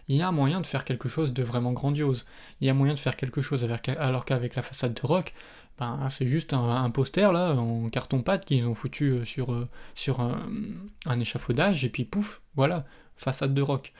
il 0.09 0.17
y 0.17 0.23
a 0.23 0.31
moyen 0.31 0.61
de 0.61 0.67
faire 0.67 0.85
quelque 0.85 1.09
chose 1.09 1.33
de 1.33 1.43
vraiment 1.43 1.73
grandiose. 1.73 2.25
Il 2.61 2.69
y 2.69 2.71
a 2.71 2.75
moyen 2.75 2.95
de 2.95 3.01
faire 3.01 3.17
quelque 3.17 3.43
chose 3.43 3.69
alors 3.99 4.25
qu'avec 4.25 4.55
la 4.55 4.63
façade 4.63 4.95
de 4.95 5.07
rock, 5.07 5.35
ben, 5.79 6.09
c'est 6.11 6.29
juste 6.29 6.53
un, 6.53 6.89
poster 6.91 7.33
là 7.33 7.55
en 7.55 7.89
carton-pâte 7.89 8.45
qu'ils 8.45 8.65
ont 8.67 8.75
foutu 8.75 9.11
euh, 9.11 9.25
sur, 9.25 9.53
euh, 9.53 9.67
sur 9.97 10.21
un, 10.21 11.21
échafaudage, 11.21 11.85
et 11.85 11.89
puis 11.89 12.05
pouf, 12.05 12.43
voilà, 12.55 12.85
façade 13.17 13.55
de 13.55 13.63
rock 13.63 13.93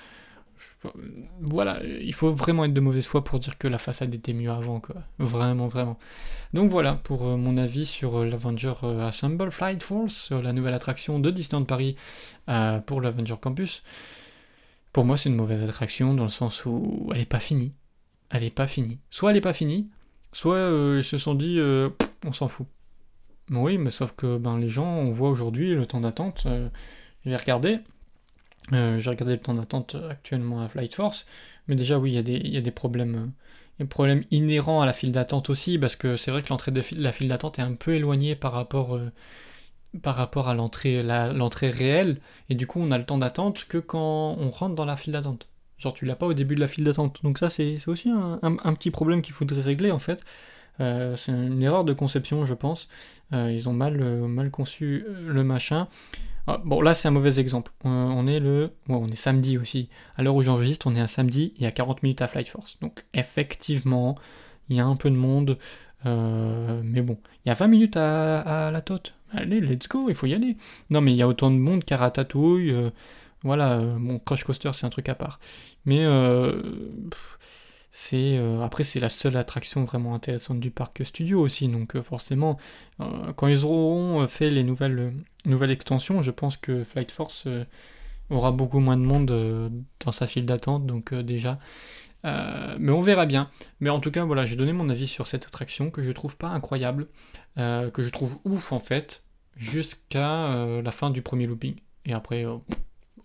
voilà, 1.41 1.81
il 1.85 2.13
faut 2.13 2.33
vraiment 2.33 2.65
être 2.65 2.75
de 2.75 2.81
mauvaise 2.81 3.07
foi 3.07 3.23
pour 3.23 3.39
dire 3.39 3.57
que 3.59 3.69
la 3.69 3.79
façade 3.79 4.15
était 4.15 4.33
mieux 4.33 4.51
avant, 4.51 4.81
quoi. 4.81 4.97
Vraiment, 5.19 5.69
vraiment. 5.69 5.99
Donc 6.53 6.71
voilà 6.71 6.95
pour 6.95 7.27
euh, 7.27 7.37
mon 7.37 7.57
avis 7.57 7.87
sur 7.87 8.19
euh, 8.19 8.27
l'Avenger 8.27 8.75
euh, 8.83 9.07
Assemble 9.07 9.51
Flight 9.51 9.83
Force, 9.83 10.33
la 10.33 10.53
nouvelle 10.53 10.75
attraction 10.75 11.19
de 11.19 11.31
Disneyland 11.31 11.65
Paris 11.65 11.97
pour 12.87 13.01
l'Avenger 13.01 13.37
Campus. 13.41 13.83
Pour 14.93 15.05
moi, 15.05 15.17
c'est 15.17 15.31
une 15.31 15.37
mauvaise 15.37 15.63
attraction 15.63 16.15
dans 16.15 16.25
le 16.25 16.29
sens 16.29 16.67
où 16.67 17.09
elle 17.15 17.21
est 17.21 17.27
pas 17.27 17.39
finie. 17.39 17.73
Elle 18.31 18.45
est 18.45 18.51
pas 18.51 18.67
finie. 18.67 18.99
Soit 19.11 19.31
elle 19.31 19.37
est 19.37 19.43
pas 19.43 19.53
finie, 19.53 19.89
soit 20.33 20.59
ils 20.97 21.05
se 21.05 21.17
sont 21.17 21.35
dit 21.35 21.61
on 22.27 22.33
s'en 22.33 22.49
fout. 22.49 22.67
Oui, 23.51 23.79
mais 23.79 23.91
sauf 23.91 24.13
que 24.17 24.37
ben, 24.37 24.59
les 24.59 24.69
gens, 24.69 24.87
on 24.87 25.11
voit 25.11 25.31
aujourd'hui 25.31 25.75
le 25.75 25.87
temps 25.87 26.01
d'attente. 26.01 26.47
je 27.25 27.31
vais 27.31 27.37
regarder. 27.37 27.79
Euh, 28.73 28.99
j'ai 28.99 29.11
regardé 29.11 29.33
le 29.35 29.41
temps 29.41 29.55
d'attente 29.55 29.97
actuellement 30.09 30.63
à 30.63 30.69
Flight 30.69 30.95
Force, 30.95 31.27
mais 31.69 31.75
déjà 31.75 31.99
oui, 31.99 32.13
il 32.13 32.49
y, 32.49 32.57
a 32.57 32.61
des 32.61 32.71
problèmes, 32.71 33.33
des 33.79 33.85
problèmes 33.85 34.25
inhérents 34.31 34.81
à 34.81 34.87
la 34.87 34.93
file 34.93 35.13
d'attente 35.13 35.51
aussi, 35.51 35.79
parce 35.79 35.97
que 35.97 36.17
c'est 36.17 36.31
vrai 36.31 36.43
que 36.43 36.49
l'entrée 36.51 36.71
de 36.71 36.83
la 36.97 37.13
file 37.13 37.29
d'attente 37.29 37.59
est 37.59 37.63
un 37.63 37.75
peu 37.75 37.95
éloignée 37.95 38.37
par 38.37 38.53
rapport, 38.53 38.95
euh, 38.95 39.11
par 40.03 40.15
rapport 40.17 40.49
à 40.49 40.55
l'entrée, 40.55 41.03
l'entrée 41.03 41.71
réelle, 41.71 42.21
et 42.49 42.55
du 42.55 42.67
coup 42.67 42.81
on 42.81 42.91
a 42.93 42.99
le 42.99 43.05
temps 43.05 43.19
d'attente 43.19 43.67
que 43.67 43.79
quand 43.79 44.37
on 44.39 44.49
rentre 44.49 44.75
dans 44.75 44.85
la 44.85 44.97
file 44.97 45.13
d'attente. 45.13 45.49
Genre 45.79 45.93
tu 45.93 46.07
l'as 46.07 46.17
pas 46.17 46.27
au 46.27 46.35
début 46.35 46.55
de 46.55 46.61
la 46.61 46.69
file 46.69 46.85
d'attente. 46.85 47.21
Donc 47.25 47.39
ça 47.39 47.51
c'est 47.51 47.77
aussi 47.89 48.09
un, 48.11 48.75
petit 48.75 48.91
problème 48.93 49.23
qu'il 49.23 49.35
faudrait 49.35 49.63
régler 49.63 49.91
en 49.91 49.99
fait. 49.99 50.23
Euh, 50.81 51.17
c'est 51.17 51.33
une 51.33 51.63
erreur 51.63 51.85
de 51.85 51.93
conception 51.93 52.47
je 52.47 52.55
pense. 52.55 52.89
ils 53.33 53.69
ont 53.69 53.73
mal, 53.73 53.99
mal 53.99 54.51
conçu 54.51 55.05
le 55.27 55.43
machin. 55.43 55.89
Ah, 56.49 56.61
bon, 56.65 56.81
là, 56.81 56.95
c'est 56.95 57.09
un 57.09 57.13
mauvais 57.13 57.39
exemple. 57.39 57.71
On, 57.85 58.27
est 58.27 58.41
le. 58.41 58.73
on 58.89 59.07
est 59.07 59.15
samedi 59.15 59.59
aussi. 59.59 59.89
À 60.17 60.23
l'heure 60.23 60.35
où 60.35 60.43
j'enregistre, 60.43 60.87
on 60.89 60.95
est 60.95 61.01
un 61.01 61.07
samedi, 61.07 61.53
il 61.57 61.63
y 61.63 61.67
a 61.67 61.71
40 61.71 62.03
minutes 62.03 62.21
à 62.21 62.27
Flight 62.29 62.49
Force. 62.49 62.79
Donc, 62.81 63.05
effectivement, 63.15 64.17
il 64.69 64.77
y 64.77 64.81
a 64.81 64.87
un 64.87 64.97
peu 64.97 65.11
de 65.11 65.17
monde. 65.17 65.59
Euh, 66.05 66.81
mais 66.85 67.01
bon, 67.01 67.17
il 67.45 67.49
y 67.49 67.53
a 67.53 67.55
20 67.55 67.69
minutes 67.69 67.97
à, 67.97 68.71
la 68.73 68.81
tote. 68.81 69.15
Allez, 69.31 69.61
let's 69.61 69.89
go, 69.89 70.09
il 70.09 70.15
faut 70.15 70.27
y 70.27 70.35
aller. 70.35 70.57
Non, 70.91 71.01
mais 71.01 71.13
il 71.13 71.17
y 71.17 71.23
a 71.23 71.29
autant 71.29 71.51
de 71.51 71.57
monde 71.57 71.85
qu'à 71.85 71.97
Ratatouille. 71.97 72.71
Euh, 72.71 72.91
voilà, 73.45 73.73
euh, 73.75 73.99
mon 73.99 74.19
Crush 74.19 74.45
Coaster, 74.45 74.71
c'est 74.73 74.87
un 74.87 74.91
truc 74.91 75.09
à 75.09 75.15
part. 75.15 75.39
Mais. 75.85 76.05
C'est 77.95 78.39
euh, 78.39 78.63
après 78.63 78.85
c'est 78.85 79.01
la 79.01 79.11
seule 79.11 79.37
attraction 79.37 79.85
vraiment 79.85 80.15
intéressante 80.15 80.59
du 80.59 80.71
parc 80.71 81.05
studio 81.05 81.41
aussi, 81.41 81.69
donc 81.69 81.95
euh, 81.95 82.03
forcément 82.03 82.59
euh, 83.01 83.35
quand 83.35 83.49
ils 83.49 83.67
auront 83.67 84.27
fait 84.29 84.49
les 84.49 84.63
nouvelles 84.63 85.13
nouvelles 85.45 85.71
extensions, 85.71 86.23
je 86.23 86.31
pense 86.31 86.57
que 86.57 86.85
Flight 86.85 87.11
Force 87.11 87.47
aura 88.31 88.51
beaucoup 88.51 88.81
moins 88.81 88.97
de 88.97 89.03
monde 89.03 89.71
dans 90.01 90.13
sa 90.13 90.27
file 90.27 90.47
d'attente, 90.47 90.87
donc 90.87 91.13
déjà. 91.13 91.59
mais 92.25 92.91
on 92.91 93.03
verra 93.03 93.27
bien. 93.27 93.51
Mais 93.81 93.91
en 93.91 94.01
tout 94.01 94.11
cas, 94.11 94.25
voilà, 94.25 94.47
j'ai 94.47 94.57
donné 94.57 94.73
mon 94.73 94.89
avis 94.89 95.07
sur 95.07 95.27
cette 95.27 95.45
attraction 95.45 95.91
que 95.91 96.03
je 96.03 96.13
trouve 96.13 96.37
pas 96.37 96.49
incroyable, 96.49 97.09
que 97.57 97.93
je 97.99 98.09
trouve 98.09 98.39
ouf 98.45 98.73
en 98.73 98.79
fait, 98.79 99.25
jusqu'à 99.57 100.81
la 100.83 100.91
fin 100.93 101.11
du 101.11 101.21
premier 101.21 101.47
looping. 101.47 101.75
Et 102.07 102.15
après, 102.15 102.47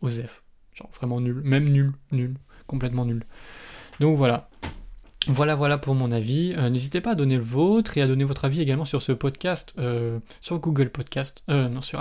Osef. 0.01 0.43
Genre 0.73 0.89
vraiment 0.91 1.21
nul. 1.21 1.41
Même 1.43 1.69
nul, 1.69 1.93
nul. 2.11 2.35
Complètement 2.65 3.05
nul. 3.05 3.23
Donc 3.99 4.17
voilà. 4.17 4.49
Voilà, 5.27 5.55
voilà 5.55 5.77
pour 5.77 5.93
mon 5.93 6.11
avis. 6.11 6.53
Euh, 6.57 6.69
n'hésitez 6.69 7.01
pas 7.01 7.11
à 7.11 7.15
donner 7.15 7.35
le 7.35 7.43
vôtre 7.43 7.97
et 7.97 8.01
à 8.01 8.07
donner 8.07 8.23
votre 8.23 8.45
avis 8.45 8.61
également 8.61 8.85
sur 8.85 9.01
ce 9.01 9.11
podcast, 9.11 9.73
euh, 9.77 10.19
sur 10.41 10.57
Google 10.59 10.89
Podcast, 10.89 11.43
euh, 11.49 11.67
non, 11.67 11.81
sur 11.81 11.99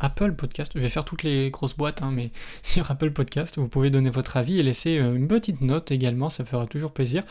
Apple 0.00 0.32
Podcast. 0.32 0.72
Je 0.74 0.80
vais 0.80 0.90
faire 0.90 1.06
toutes 1.06 1.22
les 1.22 1.50
grosses 1.50 1.76
boîtes, 1.76 2.02
hein, 2.02 2.10
mais 2.12 2.30
sur 2.62 2.90
Apple 2.90 3.10
Podcast, 3.12 3.58
vous 3.58 3.68
pouvez 3.68 3.88
donner 3.90 4.10
votre 4.10 4.36
avis 4.36 4.58
et 4.58 4.62
laisser 4.62 4.92
une 4.92 5.28
petite 5.28 5.62
note 5.62 5.90
également, 5.90 6.28
ça 6.28 6.44
fera 6.44 6.66
toujours 6.66 6.92
plaisir. 6.92 7.22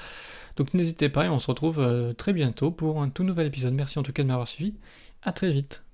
Donc 0.55 0.73
n'hésitez 0.73 1.09
pas 1.09 1.25
et 1.25 1.29
on 1.29 1.37
se 1.37 1.47
retrouve 1.47 2.15
très 2.17 2.33
bientôt 2.33 2.71
pour 2.71 3.01
un 3.03 3.09
tout 3.09 3.23
nouvel 3.23 3.45
épisode. 3.45 3.73
Merci 3.73 3.99
en 3.99 4.03
tout 4.03 4.13
cas 4.13 4.23
de 4.23 4.27
m'avoir 4.27 4.47
suivi. 4.47 4.73
À 5.21 5.31
très 5.31 5.51
vite. 5.51 5.86